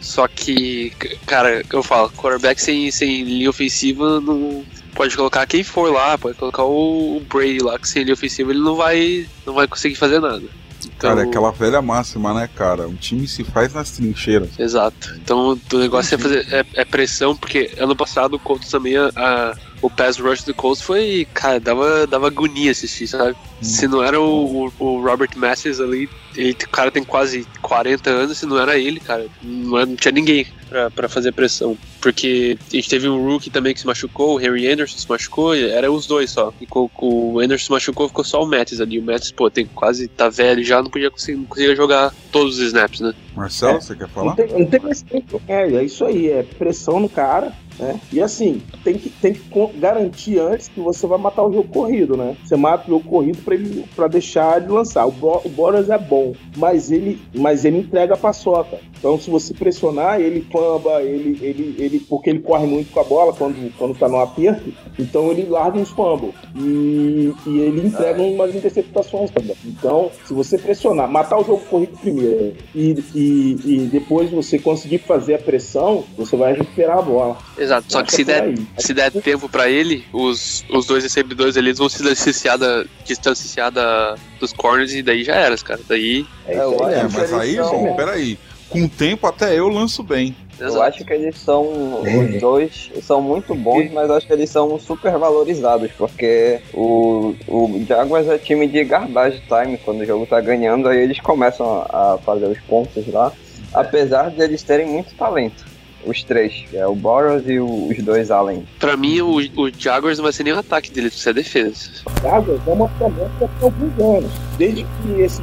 Só 0.00 0.28
que, 0.28 0.92
cara, 1.26 1.64
eu 1.72 1.82
falo, 1.82 2.10
quarterback 2.10 2.60
sem, 2.60 2.90
sem 2.90 3.24
linha 3.24 3.50
ofensiva 3.50 4.20
não. 4.20 4.64
Pode 4.94 5.14
colocar 5.16 5.46
quem 5.46 5.62
for 5.62 5.92
lá, 5.92 6.16
pode 6.16 6.38
colocar 6.38 6.62
o 6.64 7.20
Brady 7.28 7.58
lá, 7.58 7.78
que 7.78 7.88
sem 7.88 8.02
linha 8.02 8.14
ofensiva 8.14 8.50
ele 8.50 8.60
não 8.60 8.76
vai, 8.76 9.26
não 9.44 9.52
vai 9.52 9.66
conseguir 9.68 9.96
fazer 9.96 10.20
nada. 10.20 10.42
Então, 10.78 11.10
Cara, 11.10 11.20
é 11.22 11.24
aquela 11.24 11.50
velha 11.50 11.82
máxima, 11.82 12.32
né, 12.32 12.48
cara? 12.54 12.86
Um 12.86 12.94
time 12.94 13.26
se 13.26 13.42
faz 13.44 13.74
nas 13.74 13.90
trincheiras. 13.90 14.50
Exato. 14.58 15.14
Então 15.22 15.58
o 15.72 15.76
negócio 15.78 16.14
é 16.14 16.18
fazer 16.18 16.46
é, 16.52 16.64
é 16.74 16.84
pressão, 16.84 17.36
porque 17.36 17.70
ano 17.78 17.94
passado 17.96 18.34
o 18.34 18.38
Colts 18.38 18.70
também 18.70 18.96
a, 18.96 19.10
a- 19.16 19.54
o 19.82 19.90
pass 19.90 20.18
rush 20.18 20.42
do 20.44 20.54
Colts 20.54 20.80
foi, 20.82 21.26
cara, 21.34 21.60
dava, 21.60 22.06
dava 22.06 22.26
agonia 22.28 22.70
assistir, 22.70 23.06
sabe? 23.06 23.36
Se 23.60 23.86
não 23.88 24.02
era 24.02 24.20
o, 24.20 24.66
o, 24.66 24.72
o 24.84 25.00
Robert 25.02 25.30
Masters 25.36 25.80
ali, 25.80 26.08
ele, 26.34 26.52
o 26.52 26.68
cara 26.68 26.90
tem 26.90 27.02
quase 27.04 27.46
40 27.62 28.10
anos, 28.10 28.38
se 28.38 28.46
não 28.46 28.58
era 28.58 28.78
ele, 28.78 29.00
cara, 29.00 29.26
não, 29.42 29.76
era- 29.78 29.86
não 29.86 29.96
tinha 29.96 30.12
ninguém 30.12 30.46
pra, 30.68 30.90
pra 30.90 31.08
fazer 31.08 31.32
pressão. 31.32 31.76
Porque 32.00 32.58
a 32.72 32.76
gente 32.76 32.88
teve 32.88 33.08
um 33.08 33.24
rookie 33.26 33.48
também 33.50 33.72
que 33.74 33.80
se 33.80 33.86
machucou, 33.86 34.34
o 34.34 34.36
Harry 34.36 34.66
Anderson 34.70 34.98
se 34.98 35.08
machucou, 35.08 35.56
e 35.56 35.68
era 35.70 35.90
os 35.90 36.06
dois 36.06 36.30
só. 36.30 36.52
E 36.60 36.66
com, 36.66 36.88
com 36.88 37.32
o 37.34 37.40
Anderson 37.40 37.64
se 37.66 37.70
machucou, 37.72 38.08
ficou 38.08 38.24
só 38.24 38.42
o 38.42 38.46
Mattis 38.46 38.80
ali. 38.80 38.98
O 38.98 39.02
Mattis, 39.02 39.32
pô, 39.32 39.50
tem 39.50 39.66
quase, 39.66 40.06
tá 40.06 40.28
velho 40.28 40.62
já, 40.62 40.82
não 40.82 40.90
podia 40.90 41.10
conseguir, 41.10 41.38
não 41.38 41.44
conseguia 41.46 41.74
jogar 41.74 42.14
todos 42.30 42.58
os 42.58 42.66
snaps, 42.66 43.00
né? 43.00 43.14
Marcelo, 43.34 43.78
É. 43.78 43.80
você 43.80 43.94
quer 43.94 44.02
Não 44.02 44.08
falar? 44.10 44.34
tem, 44.36 44.46
não 44.58 44.66
tem 44.66 44.80
mais 44.80 45.02
tempo. 45.02 45.40
É, 45.48 45.62
é 45.72 45.84
isso 45.84 46.04
aí, 46.04 46.28
é 46.30 46.42
pressão 46.42 47.00
no 47.00 47.08
cara, 47.08 47.52
né? 47.78 48.00
E 48.12 48.20
assim, 48.20 48.62
tem 48.82 48.94
que, 48.94 49.10
tem 49.10 49.32
que 49.32 49.42
garantir 49.78 50.38
antes 50.38 50.68
que 50.68 50.80
você 50.80 51.06
vai 51.06 51.18
matar 51.18 51.42
o 51.44 51.52
jogo 51.52 51.68
corrido, 51.68 52.16
né? 52.16 52.36
Você 52.44 52.56
mata 52.56 52.84
o 52.86 52.90
jogo 52.90 53.08
corrido 53.08 53.38
pra, 53.42 53.54
ele, 53.54 53.84
pra 53.94 54.08
deixar 54.08 54.62
ele 54.62 54.72
lançar. 54.72 55.06
O, 55.06 55.12
Bo, 55.12 55.40
o 55.44 55.48
Boras 55.48 55.90
é 55.90 55.98
bom, 55.98 56.34
mas 56.56 56.90
ele, 56.90 57.20
mas 57.34 57.64
ele 57.64 57.78
entrega 57.78 58.14
a 58.14 58.18
paçoca. 58.18 58.78
Então, 58.98 59.18
se 59.18 59.30
você 59.30 59.54
pressionar, 59.54 60.20
ele 60.20 60.46
famba, 60.50 61.02
ele, 61.02 61.38
ele, 61.42 61.76
ele, 61.78 62.00
porque 62.00 62.30
ele 62.30 62.40
corre 62.40 62.66
muito 62.66 62.92
com 62.92 63.00
a 63.00 63.04
bola 63.04 63.32
quando, 63.32 63.72
quando 63.76 63.98
tá 63.98 64.08
no 64.08 64.20
aperto, 64.20 64.72
então 64.98 65.30
ele 65.30 65.44
larga 65.44 65.78
uns 65.78 65.90
fumbles. 65.90 66.34
E, 66.54 67.32
e 67.46 67.58
ele 67.60 67.86
entrega 67.86 68.20
umas 68.22 68.54
interceptações 68.54 69.30
também. 69.30 69.56
Então, 69.64 70.10
se 70.24 70.32
você 70.32 70.58
pressionar, 70.58 71.08
matar 71.08 71.38
o 71.38 71.44
jogo 71.44 71.62
corrido 71.66 71.96
primeiro 71.98 72.54
e, 72.74 72.96
e, 73.14 73.56
e 73.64 73.78
depois 73.92 74.30
você 74.30 74.58
conseguir 74.58 74.98
fazer 74.98 75.34
a 75.34 75.38
pressão, 75.38 76.04
você 76.16 76.36
vai 76.36 76.54
recuperar 76.54 76.98
a 76.98 77.02
bola. 77.02 77.38
Exato, 77.58 77.92
só 77.92 78.02
que 78.02 78.12
se 78.12 78.22
é 78.22 78.24
der, 78.24 78.42
por 78.42 78.48
aí. 78.48 78.66
se 78.78 78.94
der 78.94 79.10
tempo 79.12 79.48
pra 79.48 79.68
ele, 79.68 80.04
os, 80.12 80.64
os 80.70 80.86
dois 80.86 81.02
recebedores 81.02 81.56
eles 81.56 81.78
vão 81.78 81.88
se 81.88 82.02
distanciar, 82.02 82.58
da, 82.58 82.84
distanciar 83.04 83.70
da, 83.70 84.16
dos 84.40 84.52
corners 84.52 84.92
e 84.94 85.02
daí 85.02 85.22
já 85.22 85.34
era, 85.34 85.56
cara. 85.58 85.80
Daí, 85.88 86.26
É 86.46 86.54
É, 86.54 86.54
isso 86.54 86.62
eu 86.62 86.84
aí. 86.84 86.94
É, 86.94 87.02
mas 87.02 87.32
aí, 87.32 87.56
peraí. 87.96 88.38
Com 88.68 88.84
o 88.84 88.88
tempo 88.88 89.26
até 89.26 89.58
eu 89.58 89.68
lanço 89.68 90.02
bem. 90.02 90.34
Eu 90.58 90.82
acho 90.82 91.04
que 91.04 91.12
eles 91.12 91.38
são. 91.38 92.00
Os 92.02 92.40
dois 92.40 92.90
são 93.02 93.20
muito 93.20 93.54
bons, 93.54 93.90
mas 93.92 94.10
acho 94.10 94.26
que 94.26 94.32
eles 94.32 94.48
são 94.50 94.78
super 94.78 95.12
valorizados, 95.18 95.90
porque 95.98 96.60
o, 96.72 97.34
o 97.46 97.84
Jaguars 97.86 98.26
é 98.26 98.38
time 98.38 98.66
de 98.66 98.82
garbage 98.84 99.42
time, 99.46 99.76
quando 99.84 100.00
o 100.00 100.04
jogo 100.06 100.26
tá 100.26 100.40
ganhando, 100.40 100.88
aí 100.88 100.98
eles 100.98 101.20
começam 101.20 101.84
a 101.90 102.18
fazer 102.24 102.46
os 102.46 102.58
pontos 102.60 103.06
lá, 103.08 103.30
apesar 103.74 104.30
de 104.30 104.40
eles 104.42 104.62
terem 104.62 104.86
muito 104.86 105.14
talento. 105.14 105.64
Os 106.06 106.22
três, 106.22 106.52
que 106.70 106.76
é 106.76 106.86
o 106.86 106.94
Boros 106.94 107.42
e 107.48 107.58
o- 107.58 107.88
os 107.88 107.98
dois 108.02 108.30
Allen. 108.30 108.64
Pra 108.78 108.96
mim, 108.96 109.20
o, 109.20 109.36
o 109.38 109.70
Jaguars 109.76 110.18
não 110.18 110.22
vai 110.24 110.32
ser 110.32 110.44
nem 110.44 110.52
o 110.52 110.58
ataque 110.58 110.90
deles, 110.90 111.12
vai 111.14 111.20
ser 111.22 111.30
a 111.30 111.32
defesa. 111.32 111.90
Jaguars 112.22 112.60
é 112.66 112.70
uma 112.70 112.88
promessa 112.90 113.30
há 113.40 113.64
alguns 113.64 113.98
anos. 114.16 114.30
Desde 114.56 114.84
que 114.84 115.20
esse, 115.20 115.42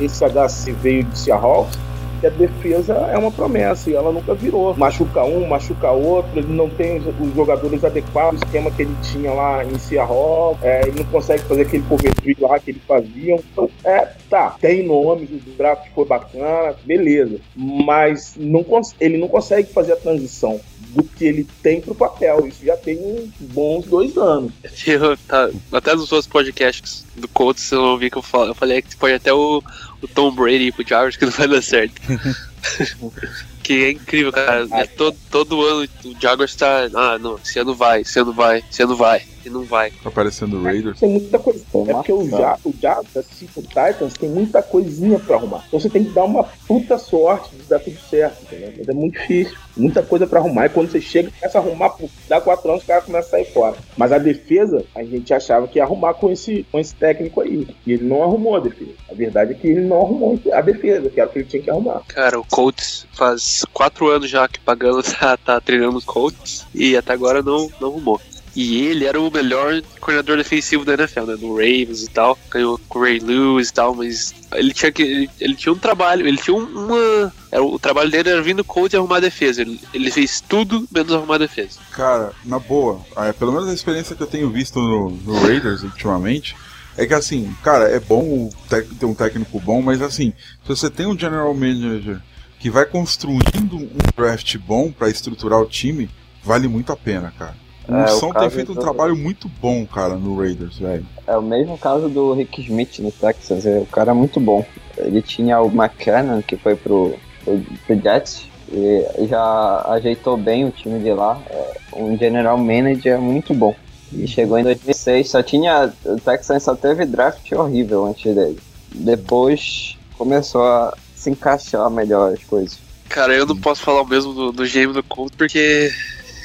esse 0.00 0.24
HC 0.24 0.72
veio 0.80 1.04
de 1.04 1.18
Seahawks, 1.18 1.78
que 2.20 2.26
a 2.26 2.30
defesa 2.30 2.94
é 2.94 3.16
uma 3.16 3.30
promessa 3.30 3.90
e 3.90 3.94
ela 3.94 4.12
nunca 4.12 4.34
virou. 4.34 4.76
Machuca 4.76 5.24
um, 5.24 5.46
machuca 5.46 5.90
outro, 5.90 6.38
ele 6.38 6.52
não 6.52 6.68
tem 6.68 6.98
os, 6.98 7.34
jogadores 7.34 7.84
adequados, 7.84 8.40
o 8.40 8.44
esquema 8.44 8.70
que 8.70 8.82
ele 8.82 8.96
tinha 9.02 9.32
lá 9.32 9.64
em 9.64 9.78
Seahawks, 9.78 10.62
é, 10.62 10.82
ele 10.86 10.98
não 10.98 11.04
consegue 11.06 11.42
fazer 11.44 11.62
aquele 11.62 11.82
cover 11.84 12.14
tree 12.14 12.36
lá 12.40 12.58
que 12.58 12.70
ele 12.70 12.82
fazia. 12.86 13.36
Então, 13.36 13.70
é, 13.84 14.08
tá, 14.28 14.56
tem 14.60 14.86
nomes, 14.86 15.30
o 15.30 15.38
draft 15.56 15.88
foi 15.94 16.04
bacana, 16.04 16.74
beleza, 16.84 17.40
mas 17.54 18.34
não 18.36 18.64
ele 19.00 19.16
não 19.16 19.28
consegue 19.28 19.72
fazer 19.72 19.92
a 19.92 19.96
transição 19.96 20.60
do 20.90 21.02
que 21.02 21.24
ele 21.24 21.46
tem 21.62 21.80
pro 21.80 21.94
papel. 21.94 22.46
Isso 22.46 22.64
já 22.64 22.76
tem 22.76 22.98
uns 22.98 23.30
bons 23.40 23.86
dois 23.86 24.16
anos. 24.16 24.52
Eu, 24.86 25.16
tá, 25.16 25.50
até 25.72 25.94
nos 25.94 26.10
outros 26.12 26.26
podcasts 26.26 27.04
do 27.14 27.28
Colts 27.28 27.70
eu 27.72 27.82
ouvi 27.82 28.10
que 28.10 28.16
eu, 28.16 28.24
eu 28.46 28.54
falei 28.54 28.80
que 28.80 28.96
pode 28.96 29.12
até 29.12 29.32
o, 29.32 29.62
o 30.02 30.08
Tom 30.08 30.30
Brady 30.32 30.72
pro 30.72 30.86
Jaguars 30.86 31.16
que 31.16 31.24
não 31.24 31.32
vai 31.32 31.48
dar 31.48 31.62
certo. 31.62 32.00
que 33.62 33.84
é 33.84 33.90
incrível, 33.90 34.32
cara. 34.32 34.66
É 34.72 34.86
todo, 34.86 35.16
todo 35.30 35.64
ano 35.64 35.88
o 36.04 36.20
Jaguars 36.20 36.54
tá. 36.54 36.88
Ah, 36.94 37.18
não, 37.18 37.38
esse 37.42 37.58
ano 37.58 37.74
vai, 37.74 38.00
esse 38.00 38.18
ano 38.18 38.32
vai, 38.32 38.64
esse 38.70 38.82
ano 38.82 38.96
vai, 38.96 39.22
e 39.48 39.52
não 39.52 39.64
vai. 39.64 39.90
Tá 39.90 40.08
aparecendo 40.08 40.58
o 40.58 40.62
Raiders. 40.62 41.00
Tem 41.00 41.08
muita 41.10 41.38
coisa. 41.38 41.60
É 41.60 41.92
porque 41.92 42.12
o. 42.12 42.28
Ja- 42.28 42.58
o 42.64 42.72
Jaguars, 42.80 43.16
assim, 43.16 43.48
o 43.56 43.62
Titans, 43.62 44.12
tem 44.14 44.28
muita 44.28 44.62
coisinha 44.62 45.18
pra 45.18 45.36
arrumar. 45.36 45.64
Então 45.66 45.80
você 45.80 45.88
tem 45.90 46.04
que 46.04 46.10
dar 46.10 46.24
uma 46.24 46.44
puta 46.66 46.96
sorte 46.98 47.54
de 47.56 47.62
dar 47.64 47.78
tudo 47.80 47.98
certo, 48.08 48.42
entendeu? 48.42 48.72
Mas 48.78 48.88
é 48.88 48.92
muito 48.92 49.18
difícil. 49.18 49.56
Muita 49.76 50.02
coisa 50.02 50.26
pra 50.26 50.38
arrumar. 50.40 50.66
E 50.66 50.68
quando 50.70 50.90
você 50.90 51.00
chega, 51.00 51.30
começa 51.30 51.58
a 51.58 51.60
arrumar, 51.60 51.90
pô, 51.90 52.08
dá 52.28 52.40
quatro 52.40 52.70
anos, 52.70 52.82
o 52.82 52.86
cara 52.86 53.00
começa 53.02 53.28
a 53.28 53.30
sair 53.30 53.52
fora. 53.52 53.76
Mas 53.96 54.12
a 54.12 54.18
defesa, 54.18 54.84
a 54.94 55.02
gente 55.04 55.32
achava 55.32 55.66
que 55.68 55.78
ia 55.78 55.84
arrumar 55.84 56.14
com 56.14 56.30
esse, 56.30 56.64
com 56.70 56.78
esse 56.78 56.94
técnico 56.94 57.40
aí. 57.40 57.66
E 57.86 57.92
ele 57.92 58.04
não 58.04 58.22
arrumou 58.22 58.56
a 58.56 58.60
defesa. 58.60 58.92
A 59.10 59.14
verdade 59.14 59.52
é 59.52 59.54
que 59.54 59.66
ele 59.68 59.82
não 59.82 60.00
arrumou 60.00 60.38
a 60.52 60.60
defesa, 60.60 61.08
que 61.10 61.20
era 61.20 61.28
o 61.28 61.32
que 61.32 61.38
ele 61.40 61.48
tinha 61.48 61.62
que 61.62 61.70
arrumar. 61.70 62.02
Cara, 62.08 62.38
o 62.38 62.44
Colts 62.44 63.06
faz 63.12 63.64
quatro 63.72 64.08
anos 64.08 64.28
já 64.28 64.46
que 64.48 64.60
Pagano 64.60 65.02
tá, 65.02 65.36
tá 65.36 65.60
treinando 65.60 65.96
os 65.96 66.04
Colts 66.04 66.66
e 66.74 66.96
até 66.96 67.12
agora 67.12 67.42
não, 67.42 67.70
não 67.80 67.88
arrumou. 67.88 68.20
E 68.54 68.86
ele 68.86 69.04
era 69.04 69.20
o 69.20 69.30
melhor 69.30 69.80
coordenador 70.00 70.36
defensivo 70.36 70.84
da 70.84 70.94
NFL, 70.94 71.22
né? 71.22 71.36
No 71.40 71.54
Ravens 71.54 72.02
e 72.02 72.10
tal. 72.10 72.38
Ganhou 72.50 72.80
com 72.88 72.98
o 72.98 73.02
Ray 73.02 73.18
Lewis 73.18 73.68
e 73.68 73.72
tal, 73.72 73.94
mas 73.94 74.34
ele 74.52 74.72
tinha 74.72 74.90
que. 74.90 75.02
Ele, 75.02 75.30
ele 75.40 75.54
tinha 75.54 75.72
um 75.72 75.78
trabalho, 75.78 76.26
ele 76.26 76.38
tinha 76.38 76.56
uma. 76.56 77.32
Era, 77.50 77.62
o 77.62 77.78
trabalho 77.78 78.10
dele 78.10 78.28
era 78.28 78.42
vir 78.42 78.54
no 78.54 78.64
coach 78.64 78.92
e 78.92 78.96
arrumar 78.96 79.16
a 79.16 79.20
defesa. 79.20 79.62
Ele, 79.62 79.80
ele 79.92 80.10
fez 80.10 80.40
tudo 80.40 80.86
menos 80.92 81.12
arrumar 81.12 81.36
a 81.36 81.38
defesa. 81.38 81.78
Cara, 81.92 82.32
na 82.44 82.58
boa, 82.58 83.00
é, 83.16 83.32
pelo 83.32 83.52
menos 83.52 83.68
a 83.68 83.74
experiência 83.74 84.16
que 84.16 84.22
eu 84.22 84.26
tenho 84.26 84.50
visto 84.50 84.80
no, 84.80 85.10
no 85.10 85.40
Raiders 85.40 85.82
ultimamente. 85.82 86.56
É 86.96 87.06
que 87.06 87.14
assim, 87.14 87.54
cara, 87.62 87.84
é 87.84 88.00
bom 88.00 88.50
ter 88.98 89.06
um 89.06 89.14
técnico 89.14 89.60
bom, 89.60 89.80
mas 89.80 90.02
assim, 90.02 90.32
se 90.64 90.68
você 90.68 90.90
tem 90.90 91.06
um 91.06 91.16
general 91.16 91.54
manager 91.54 92.20
que 92.58 92.68
vai 92.68 92.84
construindo 92.84 93.76
um 93.76 93.88
draft 94.16 94.56
bom 94.58 94.90
para 94.90 95.08
estruturar 95.08 95.60
o 95.60 95.66
time, 95.66 96.10
vale 96.42 96.66
muito 96.66 96.92
a 96.92 96.96
pena, 96.96 97.32
cara. 97.38 97.54
O 97.88 97.94
É, 97.94 97.96
o 97.96 98.00
Wilson 98.02 98.20
tem 98.26 98.32
caso 98.34 98.50
feito 98.54 98.72
um 98.72 98.74
do- 98.74 98.80
trabalho 98.80 99.16
muito 99.16 99.48
bom, 99.60 99.86
cara, 99.86 100.14
no 100.16 100.36
Raiders, 100.38 100.78
velho. 100.78 101.06
É 101.26 101.36
o 101.36 101.42
mesmo 101.42 101.76
caso 101.78 102.08
do 102.08 102.32
Rick 102.34 102.60
Smith 102.62 102.98
no 102.98 103.10
Texas. 103.10 103.64
é, 103.66 103.78
O 103.78 103.86
cara 103.86 104.10
é 104.10 104.14
muito 104.14 104.38
bom. 104.38 104.64
Ele 104.96 105.22
tinha 105.22 105.60
o 105.60 105.68
McKinnon, 105.68 106.42
que 106.42 106.56
foi 106.56 106.74
pro, 106.76 107.14
pro, 107.44 107.60
pro 107.86 108.00
Jets, 108.00 108.46
e 108.70 109.26
já 109.26 109.82
ajeitou 109.92 110.36
bem 110.36 110.66
o 110.66 110.70
time 110.70 110.98
de 111.00 111.12
lá. 111.12 111.40
É 111.50 111.72
um 111.96 112.16
general 112.18 112.58
manager 112.58 113.18
muito 113.20 113.54
bom. 113.54 113.74
E 114.12 114.26
chegou 114.26 114.58
em 114.58 114.62
2006, 114.64 115.30
só 115.30 115.42
tinha. 115.42 115.92
O 116.04 116.16
Texans 116.20 116.62
só 116.62 116.74
teve 116.74 117.04
draft 117.06 117.50
horrível 117.52 118.06
antes 118.06 118.34
dele. 118.34 118.58
Depois 118.94 119.96
começou 120.16 120.62
a 120.64 120.94
se 121.14 121.30
encaixar 121.30 121.88
melhor 121.90 122.32
as 122.34 122.42
coisas. 122.44 122.78
Cara, 123.08 123.34
eu 123.34 123.46
não 123.46 123.56
posso 123.56 123.82
falar 123.82 124.02
o 124.02 124.06
mesmo 124.06 124.34
do, 124.34 124.52
do 124.52 124.64
GM 124.64 124.92
do 124.92 125.02
Colts 125.02 125.34
porque 125.36 125.90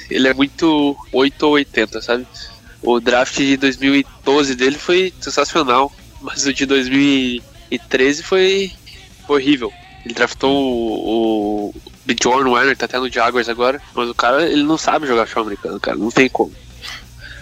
ele 0.10 0.28
é 0.28 0.34
muito 0.34 0.96
8 1.12 1.44
ou 1.44 1.54
80, 1.54 2.02
sabe? 2.02 2.28
O 2.82 3.00
draft 3.00 3.38
de 3.38 3.58
2012 3.58 4.56
dele 4.56 4.78
foi 4.78 5.14
sensacional, 5.22 5.92
mas 6.22 6.46
o 6.46 6.54
de 6.54 6.66
2013 6.66 8.24
foi, 8.24 8.72
horrível. 9.28 9.72
Ele 10.06 10.14
draftou 10.14 10.52
o, 10.54 11.70
o 11.70 11.76
Bjorn 12.06 12.50
Werner, 12.50 12.76
tá 12.76 12.86
até 12.86 13.00
no 13.00 13.12
Jaguars 13.12 13.48
agora, 13.48 13.82
mas 13.96 14.10
o 14.10 14.14
cara 14.14 14.46
ele 14.46 14.64
não 14.64 14.78
sabe 14.78 15.08
jogar 15.08 15.26
show 15.28 15.42
americano, 15.42 15.80
cara, 15.80 15.98
não 15.98 16.12
tem 16.12 16.30
como. 16.30 16.52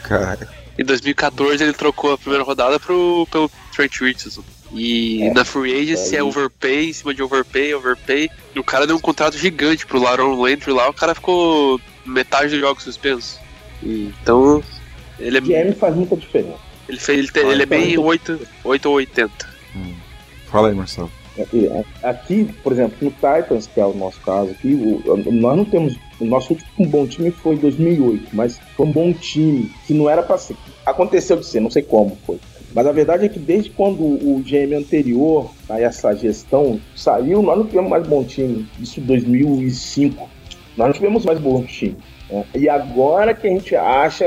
Cara, 0.04 0.47
Em 0.78 0.84
2014 0.84 1.63
ele 1.63 1.74
trocou 1.74 2.13
a 2.13 2.17
primeira 2.17 2.43
rodada 2.43 2.80
pro, 2.80 3.28
pelo 3.32 3.52
Trent 3.76 4.00
Richardson. 4.00 4.43
E 4.74 5.24
É. 5.24 5.34
na 5.34 5.43
Free 5.43 5.74
Agency 5.82 6.15
é 6.15 6.24
overpay, 6.24 6.89
em 6.89 6.93
cima 6.93 7.13
de 7.13 7.21
overpay, 7.21 7.74
overpay. 7.74 8.30
E 8.56 8.60
o 8.60 8.63
cara 8.63 8.88
deu 8.88 8.95
um 8.95 9.02
contrato 9.02 9.38
gigante 9.38 9.86
pro 9.86 10.02
Laron 10.02 10.39
Landry 10.41 10.71
lá, 10.71 10.89
o 10.89 10.93
cara 10.93 11.13
ficou 11.13 11.80
metade 12.06 12.50
do 12.56 12.60
jogo 12.60 12.82
suspenso. 12.82 13.40
E, 13.84 14.12
então, 14.22 14.64
ele 15.20 15.38
é, 15.38 15.42
GM 15.42 15.74
faz 15.76 15.96
muita 15.96 16.16
diferença. 16.16 16.58
ele, 16.88 17.00
fez, 17.00 17.20
ele, 17.20 17.28
tem- 17.32 17.48
ele 17.50 17.64
é 17.64 17.66
bem 17.66 17.98
8, 17.98 18.40
8 18.64 18.86
ou 18.88 18.96
80. 18.96 19.32
fala 20.48 20.70
aí, 20.70 20.76
Marcelo. 20.76 21.12
Aqui, 21.40 21.70
aqui, 22.04 22.44
por 22.62 22.74
exemplo, 22.74 22.98
no 23.02 23.10
Titans, 23.10 23.66
que 23.66 23.80
é 23.80 23.86
o 23.86 23.94
nosso 23.94 24.20
caso 24.20 24.52
aqui, 24.52 24.74
o- 24.74 25.32
nós 25.32 25.56
não 25.58 25.64
temos. 25.64 25.96
O 26.20 26.26
nosso 26.26 26.54
último 26.54 26.86
bom 26.88 27.08
time 27.08 27.32
foi 27.32 27.56
em 27.56 27.60
2008, 27.60 28.28
mas 28.34 28.60
foi 28.76 28.86
um 28.86 28.92
bom 28.92 29.14
time 29.14 29.72
que 29.88 29.94
não 29.94 30.10
era 30.10 30.22
pra 30.22 30.38
ser. 30.38 30.56
Aconteceu 30.86 31.38
de 31.38 31.46
ser, 31.46 31.62
não 31.62 31.72
sei 31.72 31.82
como 31.84 32.18
foi. 32.28 32.38
Mas 32.76 32.86
a 32.86 32.92
verdade 32.92 33.26
é 33.26 33.30
que 33.30 33.40
desde 33.40 33.70
quando 33.70 34.02
o 34.02 34.42
GM 34.46 34.74
anterior 34.76 35.50
a 35.70 35.80
essa 35.80 36.14
gestão 36.14 36.80
saiu, 36.96 37.42
nós 37.42 37.58
não 37.58 37.66
tivemos 37.66 37.90
mais 37.90 38.06
bom 38.06 38.24
time. 38.24 38.68
Isso 38.80 39.00
em 39.00 39.04
2005. 39.04 40.30
Nós 40.77 40.88
não 40.88 40.93
tivemos 40.93 41.25
mais 41.25 41.39
bom 41.39 41.63
time. 41.63 41.97
né? 42.29 42.45
E 42.55 42.69
agora 42.69 43.34
que 43.34 43.47
a 43.47 43.49
gente 43.49 43.75
acha, 43.75 44.25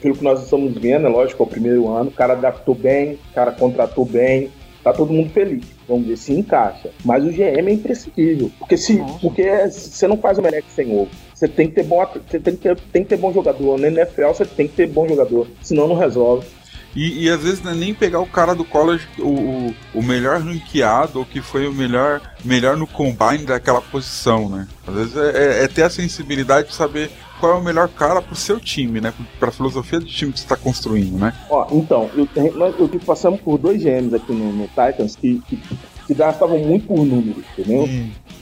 pelo 0.00 0.16
que 0.16 0.24
nós 0.24 0.42
estamos 0.42 0.74
vendo, 0.74 1.06
é 1.06 1.10
lógico, 1.10 1.42
é 1.42 1.46
o 1.46 1.48
primeiro 1.48 1.88
ano, 1.88 2.08
o 2.10 2.12
cara 2.12 2.34
adaptou 2.34 2.74
bem, 2.74 3.18
o 3.30 3.34
cara 3.34 3.52
contratou 3.52 4.04
bem, 4.04 4.50
tá 4.82 4.92
todo 4.92 5.12
mundo 5.12 5.30
feliz. 5.30 5.64
Vamos 5.88 6.06
ver 6.06 6.16
se 6.16 6.32
encaixa. 6.32 6.90
Mas 7.04 7.24
o 7.24 7.30
GM 7.30 7.68
é 7.68 7.72
imprescindível. 7.72 8.50
Porque 8.58 8.76
se 8.76 9.02
porque 9.20 9.68
você 9.68 10.06
não 10.06 10.16
faz 10.16 10.38
omelete 10.38 10.68
sem 10.70 10.94
ovo. 10.96 11.10
Você 11.34 11.48
tem 11.48 11.68
que 11.68 11.74
ter 11.74 11.84
bom 11.84 12.04
você 12.06 12.38
tem 12.38 12.54
que 12.54 12.62
ter, 12.62 12.76
tem 12.92 13.02
que 13.02 13.08
ter 13.08 13.16
bom 13.16 13.32
jogador. 13.32 13.78
Na 13.78 13.88
NFL 13.88 14.28
você 14.28 14.44
tem 14.44 14.68
que 14.68 14.74
ter 14.74 14.86
bom 14.86 15.08
jogador. 15.08 15.46
Senão 15.62 15.88
não 15.88 15.96
resolve. 15.96 16.46
E, 16.94 17.24
e 17.24 17.30
às 17.30 17.40
vezes 17.42 17.62
não 17.62 17.72
é 17.72 17.74
nem 17.74 17.94
pegar 17.94 18.20
o 18.20 18.26
cara 18.26 18.54
do 18.54 18.64
college, 18.64 19.06
o, 19.18 19.28
o, 19.28 19.74
o 19.94 20.02
melhor 20.02 20.40
ranqueado, 20.40 21.20
ou 21.20 21.24
que 21.24 21.40
foi 21.40 21.68
o 21.68 21.72
melhor, 21.72 22.20
melhor 22.44 22.76
no 22.76 22.86
combine 22.86 23.44
daquela 23.44 23.80
posição, 23.80 24.48
né? 24.48 24.66
Às 24.86 24.94
vezes 24.94 25.16
é, 25.16 25.30
é- 25.60 25.64
é 25.64 25.68
ter 25.68 25.82
a 25.84 25.90
sensibilidade 25.90 26.68
de 26.68 26.74
saber 26.74 27.10
qual 27.38 27.52
é 27.52 27.54
o 27.58 27.62
melhor 27.64 27.88
cara 27.88 28.20
pro 28.20 28.34
seu 28.34 28.58
time, 28.60 29.00
né? 29.00 29.14
Pra 29.38 29.50
filosofia 29.50 29.98
do 30.00 30.04
time 30.06 30.32
que 30.32 30.40
você 30.40 30.46
tá 30.46 30.56
construindo, 30.56 31.16
né? 31.18 31.32
Ó, 31.48 31.66
então, 31.72 32.10
eu, 32.14 32.28
eu 32.78 32.88
tive 32.88 33.04
passamos 33.04 33.40
por 33.40 33.56
dois 33.56 33.82
GMs 33.82 34.14
aqui 34.14 34.32
no, 34.32 34.52
no 34.52 34.66
Titans 34.68 35.16
que, 35.16 35.40
que, 35.48 35.58
que 36.06 36.14
draftavam 36.14 36.58
muito 36.58 36.86
por 36.86 37.04
números, 37.06 37.44
entendeu? 37.56 37.88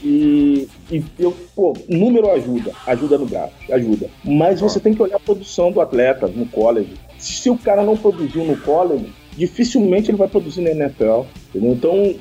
E, 0.03 0.67
e 0.91 1.03
eu, 1.19 1.31
pô, 1.55 1.73
número 1.87 2.31
ajuda, 2.31 2.71
ajuda 2.87 3.17
no 3.17 3.25
draft, 3.25 3.53
ajuda. 3.71 4.09
Mas 4.23 4.59
você 4.59 4.79
tem 4.79 4.93
que 4.93 5.01
olhar 5.01 5.17
a 5.17 5.19
produção 5.19 5.71
do 5.71 5.79
atleta 5.81 6.27
no 6.27 6.45
college. 6.47 6.93
Se, 7.19 7.49
o 7.49 7.57
cara 7.57 7.83
não 7.83 7.95
produziu 7.95 8.43
no 8.43 8.57
college, 8.57 9.13
dificilmente 9.37 10.09
ele 10.09 10.17
vai 10.17 10.27
produzir 10.27 10.61
na 10.61 10.71
NFL, 10.71 11.23
entendeu? 11.49 11.73
Então, 11.73 12.15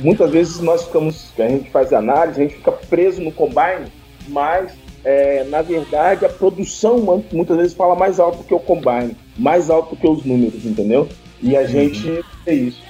muitas 0.00 0.30
vezes 0.30 0.60
nós 0.60 0.84
ficamos, 0.84 1.32
a 1.38 1.48
gente 1.48 1.70
faz 1.70 1.92
análise, 1.92 2.40
a 2.40 2.44
gente 2.44 2.56
fica 2.56 2.72
preso 2.72 3.20
no 3.20 3.32
combine, 3.32 3.86
mas 4.28 4.72
é, 5.04 5.44
na 5.44 5.62
verdade 5.62 6.24
a 6.24 6.28
produção 6.28 7.24
muitas 7.32 7.56
vezes 7.56 7.74
fala 7.74 7.94
mais 7.94 8.20
alto 8.20 8.44
que 8.44 8.54
o 8.54 8.60
combine, 8.60 9.16
mais 9.36 9.70
alto 9.70 9.96
que 9.96 10.06
os 10.06 10.24
números, 10.24 10.64
entendeu? 10.64 11.08
E 11.42 11.56
a 11.56 11.66
gente 11.66 12.22
é 12.46 12.54
isso. 12.54 12.82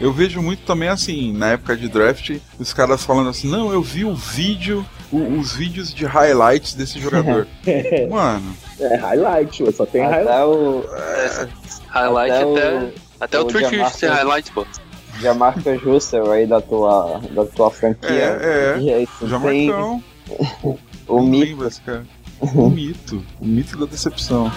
Eu 0.00 0.12
vejo 0.12 0.42
muito 0.42 0.64
também 0.64 0.88
assim, 0.88 1.32
na 1.32 1.52
época 1.52 1.76
de 1.76 1.88
draft, 1.88 2.36
os 2.58 2.72
caras 2.72 3.04
falando 3.04 3.28
assim, 3.28 3.48
não, 3.48 3.72
eu 3.72 3.82
vi 3.82 4.04
o 4.04 4.14
vídeo, 4.14 4.84
o- 5.12 5.38
os 5.38 5.52
vídeos 5.54 5.92
de 5.94 6.04
highlights 6.06 6.74
desse 6.74 6.98
jogador. 6.98 7.46
Mano, 8.10 8.56
É 8.80 8.96
highlight, 8.96 9.72
só 9.72 9.86
tem 9.86 10.02
highlight. 10.02 10.28
Até 10.28 10.44
o 10.44 10.84
Highlight 11.88 12.32
Até 12.32 12.42
até. 12.42 12.74
o- 12.78 12.92
Até 13.20 13.40
o, 13.40 13.46
Richardson 13.46 13.98
tem 14.00 14.08
highlight, 14.08 14.52
pô. 14.52 14.66
Jamarcus 15.20 15.82
Russell 15.84 16.32
aí 16.32 16.46
da 16.46 16.60
tua, 16.60 17.20
da 17.30 17.44
tua 17.44 17.70
franquia. 17.70 18.10
É, 18.10 18.76
é. 18.78 19.26
Já 19.28 19.38
tem 19.40 19.68
Marcão. 19.68 20.02
o 21.06 21.20
mito. 21.20 21.46
lembra 21.50 21.70
cara. 21.84 22.04
O 22.40 22.68
mito. 22.70 23.22
O 23.40 23.46
mito 23.46 23.76
da 23.78 23.86
decepção. 23.86 24.50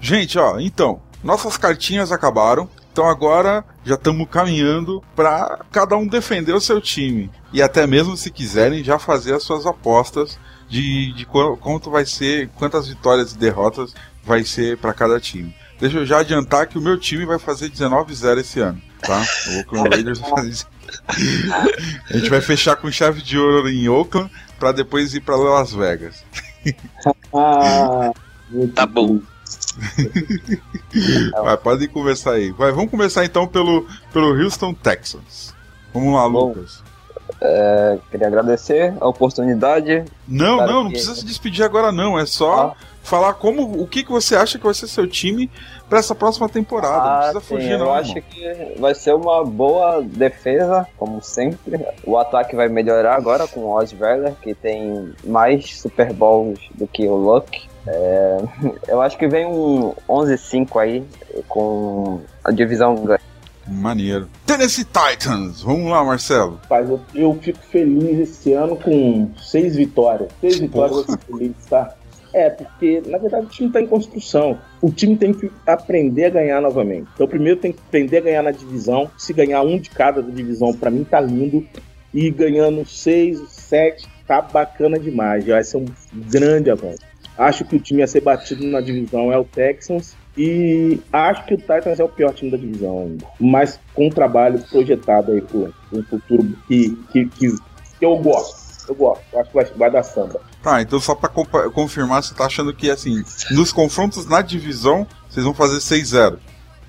Gente, 0.00 0.38
ó, 0.38 0.58
então, 0.58 1.00
nossas 1.22 1.56
cartinhas 1.56 2.12
acabaram. 2.12 2.68
Então 2.92 3.06
agora 3.10 3.62
já 3.84 3.94
estamos 3.94 4.26
caminhando 4.30 5.04
para 5.14 5.60
cada 5.70 5.96
um 5.98 6.06
defender 6.06 6.54
o 6.54 6.60
seu 6.60 6.80
time. 6.80 7.30
E 7.52 7.60
até 7.60 7.86
mesmo 7.86 8.16
se 8.16 8.30
quiserem 8.30 8.82
já 8.82 8.98
fazer 8.98 9.34
as 9.34 9.42
suas 9.42 9.66
apostas 9.66 10.38
de, 10.66 11.12
de 11.12 11.26
qu- 11.26 11.58
quanto 11.58 11.90
vai 11.90 12.06
ser, 12.06 12.48
quantas 12.56 12.88
vitórias 12.88 13.32
e 13.32 13.38
derrotas 13.38 13.92
vai 14.24 14.44
ser 14.44 14.78
para 14.78 14.94
cada 14.94 15.20
time. 15.20 15.54
Deixa 15.78 15.98
eu 15.98 16.06
já 16.06 16.20
adiantar 16.20 16.66
que 16.68 16.78
o 16.78 16.80
meu 16.80 16.98
time 16.98 17.26
vai 17.26 17.38
fazer 17.38 17.68
19-0 17.68 18.38
esse 18.38 18.60
ano, 18.60 18.80
tá? 19.02 19.22
O 19.48 19.58
Oakland 19.58 19.88
Raiders 19.94 20.18
vai 20.20 20.30
fazer. 20.30 20.64
A 22.10 22.16
gente 22.16 22.30
vai 22.30 22.40
fechar 22.40 22.76
com 22.76 22.90
chave 22.90 23.20
de 23.20 23.36
ouro 23.38 23.68
em 23.68 23.86
Oakland 23.90 24.30
para 24.58 24.72
depois 24.72 25.12
ir 25.12 25.20
para 25.20 25.36
Las 25.36 25.70
Vegas. 25.74 26.24
Ah, 28.54 28.68
Tá 28.74 28.86
bom. 28.86 29.20
Vai, 31.42 31.56
podem 31.56 31.88
conversar 31.88 32.32
aí. 32.32 32.50
Vai, 32.52 32.72
vamos 32.72 32.90
começar 32.90 33.24
então 33.24 33.46
pelo, 33.46 33.86
pelo 34.12 34.28
Houston 34.42 34.72
Texans. 34.74 35.54
Vamos 35.92 36.14
lá, 36.14 36.28
Bom. 36.28 36.48
Lucas. 36.48 36.82
É, 37.40 37.98
queria 38.10 38.26
agradecer 38.28 38.94
a 39.00 39.08
oportunidade. 39.08 40.04
Não, 40.26 40.56
não, 40.58 40.66
não 40.66 40.84
que- 40.86 40.92
precisa 40.92 41.14
se 41.16 41.24
despedir 41.24 41.64
agora 41.64 41.90
não. 41.92 42.18
É 42.18 42.24
só 42.24 42.74
Ah. 42.74 42.74
falar 43.02 43.34
como 43.34 43.80
o 43.82 43.86
que, 43.86 44.04
que 44.04 44.10
você 44.10 44.36
acha 44.36 44.58
que 44.58 44.64
vai 44.64 44.74
ser 44.74 44.86
seu 44.86 45.06
time 45.06 45.50
para 45.88 45.98
essa 45.98 46.14
próxima 46.14 46.48
temporada. 46.48 46.96
não 46.96 47.16
precisa 47.18 47.38
Ah, 47.38 47.40
sim, 47.40 47.46
fugir 47.46 47.70
eu 47.72 47.78
não. 47.78 47.92
acho 47.92 48.16
irmão. 48.16 48.30
que 48.30 48.80
vai 48.80 48.94
ser 48.94 49.14
uma 49.14 49.44
boa 49.44 50.00
defesa, 50.02 50.86
como 50.96 51.20
sempre. 51.22 51.78
O 52.04 52.16
ataque 52.16 52.56
vai 52.56 52.68
melhorar 52.68 53.16
agora 53.16 53.46
com 53.46 53.60
o 53.60 53.70
Osweiler, 53.76 54.34
que 54.40 54.54
tem 54.54 55.12
mais 55.24 55.78
Super 55.80 56.12
Bowls 56.12 56.58
do 56.74 56.86
que 56.86 57.06
o 57.06 57.14
Luck. 57.16 57.68
É, 57.86 58.38
eu 58.88 59.00
acho 59.00 59.16
que 59.16 59.28
vem 59.28 59.46
um 59.46 59.92
11-5 60.08 60.80
aí, 60.80 61.04
com 61.48 62.20
a 62.44 62.50
divisão 62.50 62.94
ganha. 63.04 63.20
Maneiro. 63.68 64.28
Tennessee 64.46 64.84
Titans. 64.84 65.62
Vamos 65.62 65.90
lá, 65.90 66.04
Marcelo. 66.04 66.60
Rapaz, 66.62 66.88
eu, 66.88 67.00
eu 67.14 67.34
fico 67.42 67.58
feliz 67.58 68.18
esse 68.20 68.52
ano 68.52 68.76
com 68.76 69.30
seis 69.42 69.74
vitórias. 69.74 70.30
Seis 70.40 70.58
vitórias 70.58 70.98
eu 70.98 71.04
fico 71.04 71.36
feliz, 71.36 71.56
tá? 71.68 71.94
É, 72.32 72.50
porque 72.50 73.02
na 73.06 73.18
verdade 73.18 73.46
o 73.46 73.48
time 73.48 73.68
está 73.68 73.80
em 73.80 73.86
construção. 73.86 74.58
O 74.80 74.92
time 74.92 75.16
tem 75.16 75.32
que 75.32 75.50
aprender 75.66 76.26
a 76.26 76.30
ganhar 76.30 76.60
novamente. 76.60 77.08
Então, 77.14 77.26
primeiro 77.26 77.58
tem 77.58 77.72
que 77.72 77.80
aprender 77.88 78.18
a 78.18 78.20
ganhar 78.20 78.42
na 78.42 78.50
divisão. 78.50 79.10
Se 79.16 79.32
ganhar 79.32 79.62
um 79.62 79.78
de 79.78 79.90
cada 79.90 80.22
da 80.22 80.30
divisão, 80.30 80.72
para 80.72 80.90
mim 80.90 81.02
tá 81.02 81.20
lindo. 81.20 81.66
E 82.14 82.30
ganhando 82.30 82.86
seis, 82.86 83.40
sete, 83.48 84.06
tá 84.26 84.40
bacana 84.40 84.98
demais. 84.98 85.44
Vai 85.44 85.64
ser 85.64 85.78
um 85.78 85.86
grande 86.14 86.70
avanço. 86.70 87.00
Acho 87.38 87.64
que 87.64 87.76
o 87.76 87.80
time 87.80 88.02
a 88.02 88.06
ser 88.06 88.20
batido 88.20 88.66
na 88.66 88.80
divisão 88.80 89.32
é 89.32 89.38
o 89.38 89.44
Texans. 89.44 90.16
E 90.36 91.00
acho 91.12 91.46
que 91.46 91.54
o 91.54 91.56
Titans 91.56 91.98
é 91.98 92.04
o 92.04 92.08
pior 92.08 92.32
time 92.34 92.50
da 92.50 92.56
divisão 92.58 93.02
ainda. 93.02 93.26
Mas 93.40 93.80
com 93.94 94.06
um 94.06 94.10
trabalho 94.10 94.58
projetado 94.70 95.32
aí 95.32 95.40
pro, 95.40 95.72
pro 95.88 96.02
futuro 96.04 96.56
que, 96.68 96.90
que, 97.10 97.26
que, 97.26 97.54
eu 98.00 98.16
gosto. 98.18 98.66
Eu 98.86 98.94
gosto. 98.94 99.24
Eu 99.32 99.40
acho 99.40 99.50
que 99.50 99.56
vai, 99.56 99.64
vai 99.64 99.90
dar 99.90 100.02
samba. 100.02 100.40
Tá, 100.62 100.82
então 100.82 101.00
só 101.00 101.14
pra 101.14 101.30
confirmar, 101.70 102.22
você 102.22 102.34
tá 102.34 102.44
achando 102.44 102.74
que, 102.74 102.90
assim, 102.90 103.22
nos 103.50 103.72
confrontos 103.72 104.26
na 104.26 104.42
divisão, 104.42 105.06
vocês 105.28 105.44
vão 105.44 105.54
fazer 105.54 105.78
6-0. 105.78 106.38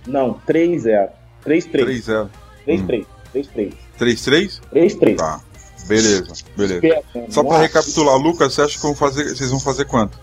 Não, 0.05 0.39
3-0. 0.47 1.09
3-3. 1.45 1.71
3-0. 1.71 2.29
3-3. 2.67 3.05
3-3. 3.33 3.73
3-3? 3.99 4.61
3-3. 4.73 5.17
Tá. 5.17 5.41
Beleza, 5.87 6.33
beleza. 6.55 6.81
Só 7.29 7.43
pra 7.43 7.53
nossa. 7.53 7.61
recapitular, 7.61 8.17
Lucas, 8.17 8.53
você 8.53 8.61
acha 8.61 8.75
que 8.75 8.81
vão 8.81 8.93
fazer, 8.93 9.23
vocês 9.23 9.49
vão 9.49 9.59
fazer 9.59 9.85
quanto? 9.85 10.19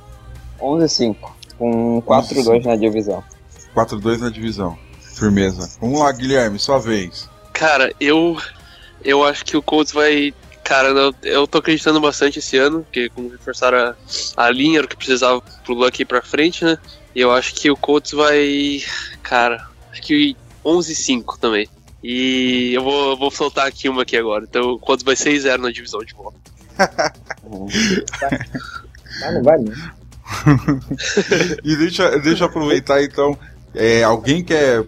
11-5, 0.65 1.17
com 1.59 2.03
4-2 2.03 2.65
na 2.65 2.77
divisão. 2.77 3.23
4-2 3.75 4.19
na 4.19 4.31
divisão. 4.31 4.79
Firmeza. 5.15 5.71
Vamos 5.81 6.01
lá, 6.01 6.11
Guilherme, 6.11 6.59
sua 6.59 6.79
vez. 6.79 7.29
Cara, 7.53 7.93
eu 8.01 8.37
eu 9.05 9.23
acho 9.23 9.45
que 9.45 9.57
o 9.57 9.63
Colts 9.63 9.93
vai. 9.93 10.35
Cara, 10.65 10.89
eu, 10.89 11.15
eu 11.23 11.47
tô 11.47 11.59
acreditando 11.59 12.01
bastante 12.01 12.39
esse 12.39 12.57
ano, 12.57 12.83
porque 12.83 13.11
como 13.11 13.29
reforçaram 13.29 13.79
a, 13.79 13.95
a 14.45 14.51
linha, 14.51 14.79
era 14.79 14.87
o 14.87 14.89
que 14.89 14.97
precisava 14.97 15.43
pro 15.63 15.75
Luck 15.75 16.01
ir 16.01 16.07
pra 16.07 16.23
frente, 16.23 16.65
né? 16.65 16.79
E 17.15 17.21
eu 17.21 17.31
acho 17.31 17.55
que 17.55 17.71
o 17.71 17.77
Colts 17.77 18.13
vai. 18.13 18.83
Cara, 19.23 19.69
acho 19.93 20.03
que 20.03 20.35
11-5 20.65 21.39
também. 21.39 21.69
E 22.03 22.73
eu 22.75 22.83
vou, 22.83 23.11
eu 23.11 23.17
vou 23.17 23.31
soltar 23.31 23.67
aqui 23.67 23.89
uma 23.89 24.03
aqui 24.03 24.17
agora. 24.17 24.45
Então 24.49 24.73
o 24.73 24.79
Colts 24.79 25.05
vai 25.05 25.15
6-0 25.15 25.59
na 25.59 25.71
divisão 25.71 26.01
de 26.01 26.15
volta. 26.15 26.39
Ah, 29.23 29.31
não 29.31 29.45
vai 29.45 29.57
não. 29.59 29.73
E 31.65 31.77
deixa, 31.77 32.19
deixa 32.19 32.45
eu 32.45 32.49
aproveitar 32.49 33.03
então. 33.03 33.37
É, 33.75 34.03
alguém 34.03 34.43
quer 34.45 34.85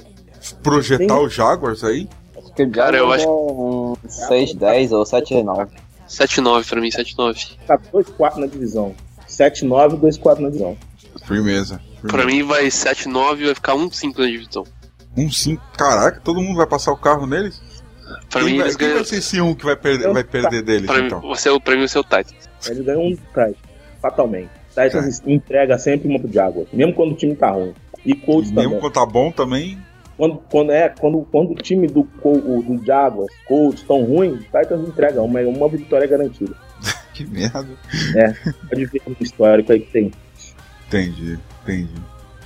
projetar 0.63 1.19
o 1.19 1.29
Jaguars 1.29 1.83
aí? 1.83 2.09
Acho 2.37 2.53
que 2.55 2.63
o 2.63 2.71
Cara, 2.71 2.97
eu 2.99 3.05
Jaguars 3.11 3.23
é 3.23 3.29
um 3.29 3.97
6-10 4.07 4.93
ou 4.93 5.05
7-9. 5.05 5.69
7-9 6.09 6.69
pra 6.69 6.81
mim, 6.81 6.89
7-9. 6.89 7.57
Tá 7.67 7.79
2-4 7.93 8.37
na 8.37 8.47
divisão. 8.47 8.95
7-9 9.29 9.99
2-4 10.01 10.39
na 10.39 10.47
divisão. 10.49 10.77
Firmeza. 11.25 11.81
Pra 12.03 12.25
mim 12.25 12.43
vai 12.45 12.67
7-9 12.67 13.41
e 13.41 13.45
vai 13.47 13.55
ficar 13.55 13.75
1-5 13.75 14.19
na 14.19 14.27
divisão. 14.27 14.65
Um 15.17 15.31
5. 15.31 15.61
Caraca, 15.77 16.21
todo 16.21 16.41
mundo 16.41 16.57
vai 16.59 16.67
passar 16.67 16.93
o 16.93 16.97
carro 16.97 17.27
neles? 17.27 17.61
Pra 18.31 18.43
quem 18.43 18.51
mim 18.53 18.59
vai, 18.59 18.67
eles 18.67 18.77
quem 18.77 18.87
ganham. 18.87 19.01
vai 19.01 19.05
ser 19.09 19.17
esse 19.17 19.41
um 19.41 19.53
que 19.55 19.65
vai 19.65 19.75
perder, 19.75 20.13
vai 20.13 20.23
perder 20.23 20.63
deles, 20.63 20.87
Pra 20.87 20.99
mim, 21.01 21.07
então? 21.07 21.21
você, 21.23 21.49
é 21.49 21.53
o- 21.53 21.61
pra 21.61 21.75
mim, 21.75 21.89
você 21.89 21.99
é 21.99 22.01
o 22.01 22.05
Titans. 22.05 22.49
Ele 22.69 22.85
ganhou 22.85 23.03
um 23.05 23.17
Titans. 23.17 23.57
Fatalmente. 24.01 24.51
Titans 24.77 25.23
entrega 25.27 25.79
sempre 25.79 26.09
uma 26.09 26.19
pro 26.19 26.33
Jaguars. 26.33 26.69
Mesmo 26.73 26.93
quando 26.95 27.13
o 27.13 27.17
time 27.17 27.35
tá 27.35 27.51
ruim. 27.51 27.75
E 28.05 28.15
Colts 28.15 28.51
E 28.51 28.55
mesmo 28.55 28.71
também. 28.71 28.81
quando 28.81 28.93
tá 28.93 29.07
bom 29.07 29.31
também. 29.33 29.79
Quando, 30.17 30.39
quando, 30.51 30.71
é, 30.73 30.89
quando, 30.89 31.27
quando 31.31 31.51
o 31.53 31.55
time 31.57 31.87
do, 31.87 32.09
o- 32.23 32.63
do 32.63 32.85
Jaguars, 32.85 33.33
Colts, 33.47 33.83
tão 33.83 34.03
ruim, 34.05 34.39
Titans 34.39 34.89
entrega 34.89 35.21
uma, 35.23 35.41
uma 35.41 35.69
vitória 35.69 36.07
garantida. 36.07 36.55
Que 37.17 37.25
merda. 37.25 37.67
Pode 38.69 38.85
ver 38.87 39.01
no 39.07 39.17
histórico 39.21 39.73
aí 39.73 39.81
que 39.81 39.91
tem. 39.91 40.13
Entendi, 40.87 41.39
entendi. 41.63 41.95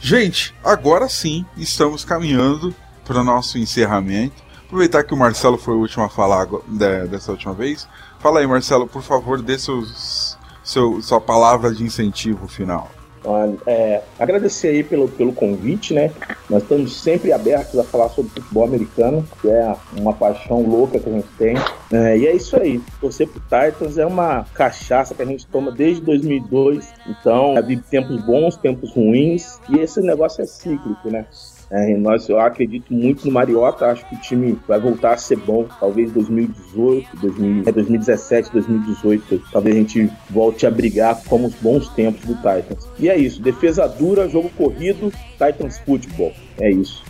Gente, 0.00 0.54
agora 0.64 1.08
sim 1.08 1.44
estamos 1.56 2.04
caminhando 2.04 2.72
para 3.04 3.20
o 3.20 3.24
nosso 3.24 3.58
encerramento. 3.58 4.42
Aproveitar 4.66 5.02
que 5.02 5.12
o 5.12 5.16
Marcelo 5.16 5.58
foi 5.58 5.74
o 5.74 5.78
último 5.80 6.04
a 6.04 6.08
falar 6.08 6.46
de- 6.68 7.08
dessa 7.08 7.32
última 7.32 7.52
vez. 7.52 7.88
Fala 8.20 8.38
aí, 8.40 8.46
Marcelo, 8.46 8.86
por 8.86 9.02
favor, 9.02 9.42
dê 9.42 9.58
seus, 9.58 10.38
seu, 10.70 11.02
sua 11.02 11.20
palavra 11.20 11.72
de 11.72 11.82
incentivo 11.82 12.46
final. 12.46 12.88
Então, 13.20 13.58
é, 13.66 14.00
agradecer 14.18 14.68
aí 14.68 14.82
pelo, 14.82 15.06
pelo 15.08 15.32
convite, 15.32 15.92
né? 15.92 16.10
Nós 16.48 16.62
estamos 16.62 17.02
sempre 17.02 17.32
abertos 17.32 17.78
a 17.78 17.84
falar 17.84 18.08
sobre 18.08 18.30
futebol 18.30 18.64
americano, 18.64 19.26
que 19.40 19.48
é 19.48 19.76
uma 19.98 20.14
paixão 20.14 20.62
louca 20.62 20.98
que 20.98 21.08
a 21.08 21.12
gente 21.12 21.28
tem. 21.36 21.54
É, 21.92 22.16
e 22.16 22.26
é 22.26 22.34
isso 22.34 22.56
aí. 22.56 22.80
Torcer 23.00 23.28
pro 23.28 23.40
Titans 23.40 23.98
é 23.98 24.06
uma 24.06 24.46
cachaça 24.54 25.14
que 25.14 25.20
a 25.20 25.26
gente 25.26 25.46
toma 25.46 25.70
desde 25.70 26.00
2002. 26.02 26.88
Então, 27.06 27.58
é, 27.58 27.62
vive 27.62 27.82
tempos 27.82 28.24
bons, 28.24 28.56
tempos 28.56 28.90
ruins. 28.92 29.60
E 29.68 29.78
esse 29.78 30.00
negócio 30.00 30.42
é 30.42 30.46
cíclico, 30.46 31.10
né? 31.10 31.26
É, 31.70 31.96
nós, 31.96 32.28
eu 32.28 32.40
acredito 32.40 32.92
muito 32.92 33.26
no 33.26 33.32
Mariota, 33.32 33.86
acho 33.86 34.04
que 34.08 34.16
o 34.16 34.20
time 34.20 34.58
vai 34.66 34.80
voltar 34.80 35.12
a 35.12 35.16
ser 35.16 35.36
bom, 35.36 35.68
talvez 35.78 36.10
2018, 36.12 37.16
2000, 37.16 37.62
é, 37.64 37.72
2017, 37.72 38.52
2018, 38.52 39.42
talvez 39.52 39.76
a 39.76 39.78
gente 39.78 40.10
volte 40.28 40.66
a 40.66 40.70
brigar 40.70 41.22
como 41.28 41.46
os 41.46 41.54
bons 41.54 41.88
tempos 41.90 42.26
do 42.26 42.34
Titans. 42.34 42.88
E 42.98 43.08
é 43.08 43.16
isso, 43.16 43.40
defesa 43.40 43.86
dura, 43.86 44.28
jogo 44.28 44.50
corrido, 44.50 45.12
Titans 45.32 45.78
Football, 45.78 46.32
é 46.58 46.72
isso. 46.72 47.04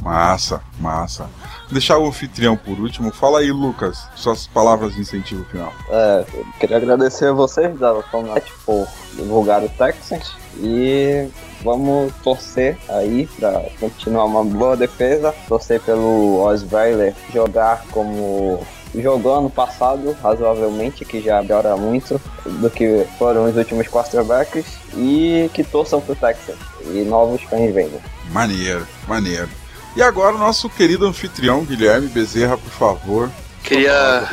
Massa, 0.00 0.60
massa. 0.78 1.28
Deixar 1.72 1.98
o 1.98 2.06
anfitrião 2.06 2.56
por 2.56 2.78
último. 2.78 3.10
Fala 3.10 3.40
aí, 3.40 3.50
Lucas, 3.50 4.06
suas 4.14 4.46
palavras 4.46 4.94
de 4.94 5.00
incentivo 5.00 5.44
final. 5.46 5.72
É, 5.88 6.24
eu 6.34 6.46
queria 6.60 6.76
agradecer 6.76 7.28
a 7.28 7.32
vocês 7.32 7.76
da 7.78 7.94
Comunidade 8.10 8.52
por 8.66 8.86
divulgar 9.16 9.64
o 9.64 9.68
Texans 9.70 10.43
e 10.58 11.28
vamos 11.62 12.12
torcer 12.22 12.76
aí 12.88 13.28
para 13.38 13.64
continuar 13.80 14.24
uma 14.24 14.44
boa 14.44 14.76
defesa, 14.76 15.34
torcer 15.48 15.80
pelo 15.80 16.42
Osweiler 16.44 17.14
jogar 17.32 17.84
como 17.90 18.64
jogou 18.94 19.34
ano 19.34 19.50
passado, 19.50 20.16
razoavelmente, 20.22 21.04
que 21.04 21.20
já 21.20 21.42
melhora 21.42 21.76
muito 21.76 22.20
do 22.44 22.70
que 22.70 23.06
foram 23.18 23.44
os 23.46 23.56
últimos 23.56 23.88
quarterbacks 23.88 24.64
e 24.96 25.50
que 25.52 25.64
torçam 25.64 26.00
pro 26.00 26.14
Texans 26.14 26.58
e 26.92 27.02
novos 27.02 27.42
cães 27.44 27.74
venham. 27.74 28.00
Maneiro, 28.30 28.86
maneiro. 29.08 29.48
E 29.96 30.02
agora 30.02 30.34
o 30.34 30.38
nosso 30.38 30.68
querido 30.68 31.06
anfitrião, 31.06 31.64
Guilherme 31.64 32.08
Bezerra, 32.08 32.56
por 32.58 32.70
favor. 32.70 33.30
Queria-. 33.62 34.28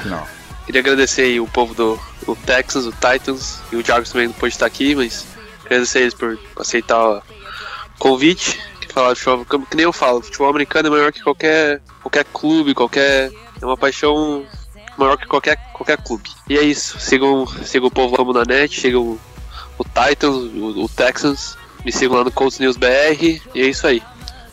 Queria 0.66 0.82
agradecer 0.82 1.24
aí 1.24 1.40
o 1.40 1.48
povo 1.48 1.74
do 1.74 2.00
o 2.28 2.36
Texans, 2.36 2.86
o 2.86 2.92
Titans 2.92 3.60
e 3.72 3.76
o 3.76 3.86
Jaguars 3.86 4.12
também 4.12 4.28
não 4.28 4.34
pôde 4.34 4.54
estar 4.54 4.66
aqui, 4.66 4.96
mas 4.96 5.26
agradecer 5.74 6.00
eles 6.00 6.14
por 6.14 6.38
aceitar 6.58 7.18
o 7.18 7.22
convite. 7.98 8.60
Que 8.80 8.94
falar 8.94 9.14
de 9.14 9.20
futebol, 9.20 9.66
que 9.66 9.78
nem 9.78 9.86
eu 9.86 9.94
falo, 9.94 10.22
futebol 10.22 10.50
americano 10.50 10.88
é 10.88 10.92
maior 10.92 11.12
que 11.12 11.22
qualquer, 11.22 11.82
qualquer 12.02 12.26
clube, 12.26 12.74
qualquer. 12.74 13.32
É 13.62 13.66
uma 13.66 13.78
paixão 13.78 14.46
maior 14.98 15.18
que 15.18 15.28
qualquer, 15.28 15.58
qualquer 15.74 15.98
clube. 15.98 16.30
E 16.50 16.58
é 16.58 16.62
isso. 16.62 17.00
Sigam, 17.00 17.48
sigam 17.64 17.88
o 17.88 17.92
povo 17.92 18.16
como 18.16 18.34
na 18.34 18.44
net, 18.44 18.80
sigam 18.80 19.02
o, 19.02 19.20
o 19.78 19.84
Titans, 19.84 20.36
o, 20.36 20.84
o 20.84 20.90
Texans, 20.90 21.58
me 21.86 21.92
sigam 21.92 22.18
lá 22.18 22.24
no 22.24 22.32
Colts 22.32 22.60
News 22.60 22.78
BR, 22.78 23.42
e 23.56 23.62
é 23.62 23.68
isso 23.68 23.88
aí. 23.88 24.02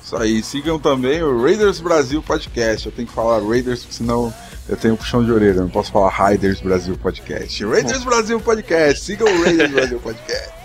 Isso 0.03 0.17
aí, 0.17 0.43
sigam 0.43 0.79
também 0.79 1.23
o 1.23 1.43
Raiders 1.43 1.81
Brasil 1.81 2.23
Podcast. 2.23 2.87
Eu 2.87 2.93
tenho 2.93 3.07
que 3.07 3.15
falar 3.15 3.41
Raiders, 3.47 3.81
porque 3.81 3.95
senão 3.95 4.33
eu 4.69 4.77
tenho 4.77 4.97
puxão 4.97 5.23
de 5.23 5.31
orelha. 5.31 5.57
Eu 5.57 5.63
não 5.63 5.69
posso 5.69 5.93
falar 5.93 6.09
Raiders 6.09 6.61
Brasil 6.61 6.97
Podcast. 6.97 7.65
Raiders 7.65 8.05
Brasil 8.05 8.41
Podcast. 8.41 9.05
Sigam 9.05 9.29
o 9.29 9.43
Raiders 9.43 9.71
Brasil 9.71 10.01
Podcast. 10.01 10.58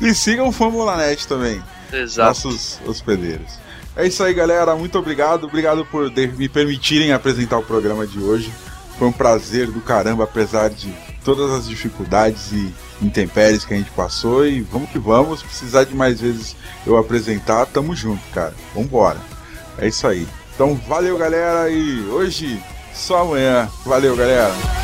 E 0.00 0.14
sigam 0.14 0.48
o 0.48 0.52
Fórmula 0.52 0.96
Net 0.96 1.26
também. 1.26 1.62
Exato. 1.92 2.28
nossos 2.28 2.80
hospedeiros. 2.86 3.52
É 3.96 4.06
isso 4.06 4.22
aí, 4.24 4.34
galera. 4.34 4.74
Muito 4.74 4.98
obrigado. 4.98 5.44
Obrigado 5.44 5.84
por 5.86 6.10
me 6.10 6.48
permitirem 6.48 7.12
apresentar 7.12 7.58
o 7.58 7.62
programa 7.62 8.06
de 8.06 8.18
hoje. 8.18 8.52
Foi 8.98 9.08
um 9.08 9.12
prazer 9.12 9.70
do 9.70 9.80
caramba, 9.80 10.24
apesar 10.24 10.70
de 10.70 10.92
todas 11.24 11.50
as 11.52 11.68
dificuldades 11.68 12.52
e 12.52 12.74
intempéries 13.00 13.64
que 13.64 13.72
a 13.72 13.76
gente 13.76 13.90
passou. 13.92 14.46
E 14.46 14.60
vamos 14.62 14.90
que 14.90 14.98
vamos. 14.98 15.40
Se 15.40 15.44
precisar 15.46 15.84
de 15.84 15.94
mais 15.94 16.20
vezes 16.20 16.56
eu 16.86 16.96
apresentar, 16.96 17.66
tamo 17.66 17.94
junto, 17.94 18.22
cara. 18.32 18.54
Vambora. 18.74 19.18
É 19.78 19.86
isso 19.86 20.06
aí. 20.06 20.26
Então, 20.54 20.74
valeu, 20.88 21.16
galera. 21.16 21.70
E 21.70 22.00
hoje, 22.08 22.60
só 22.92 23.22
amanhã. 23.22 23.68
Valeu, 23.84 24.16
galera. 24.16 24.83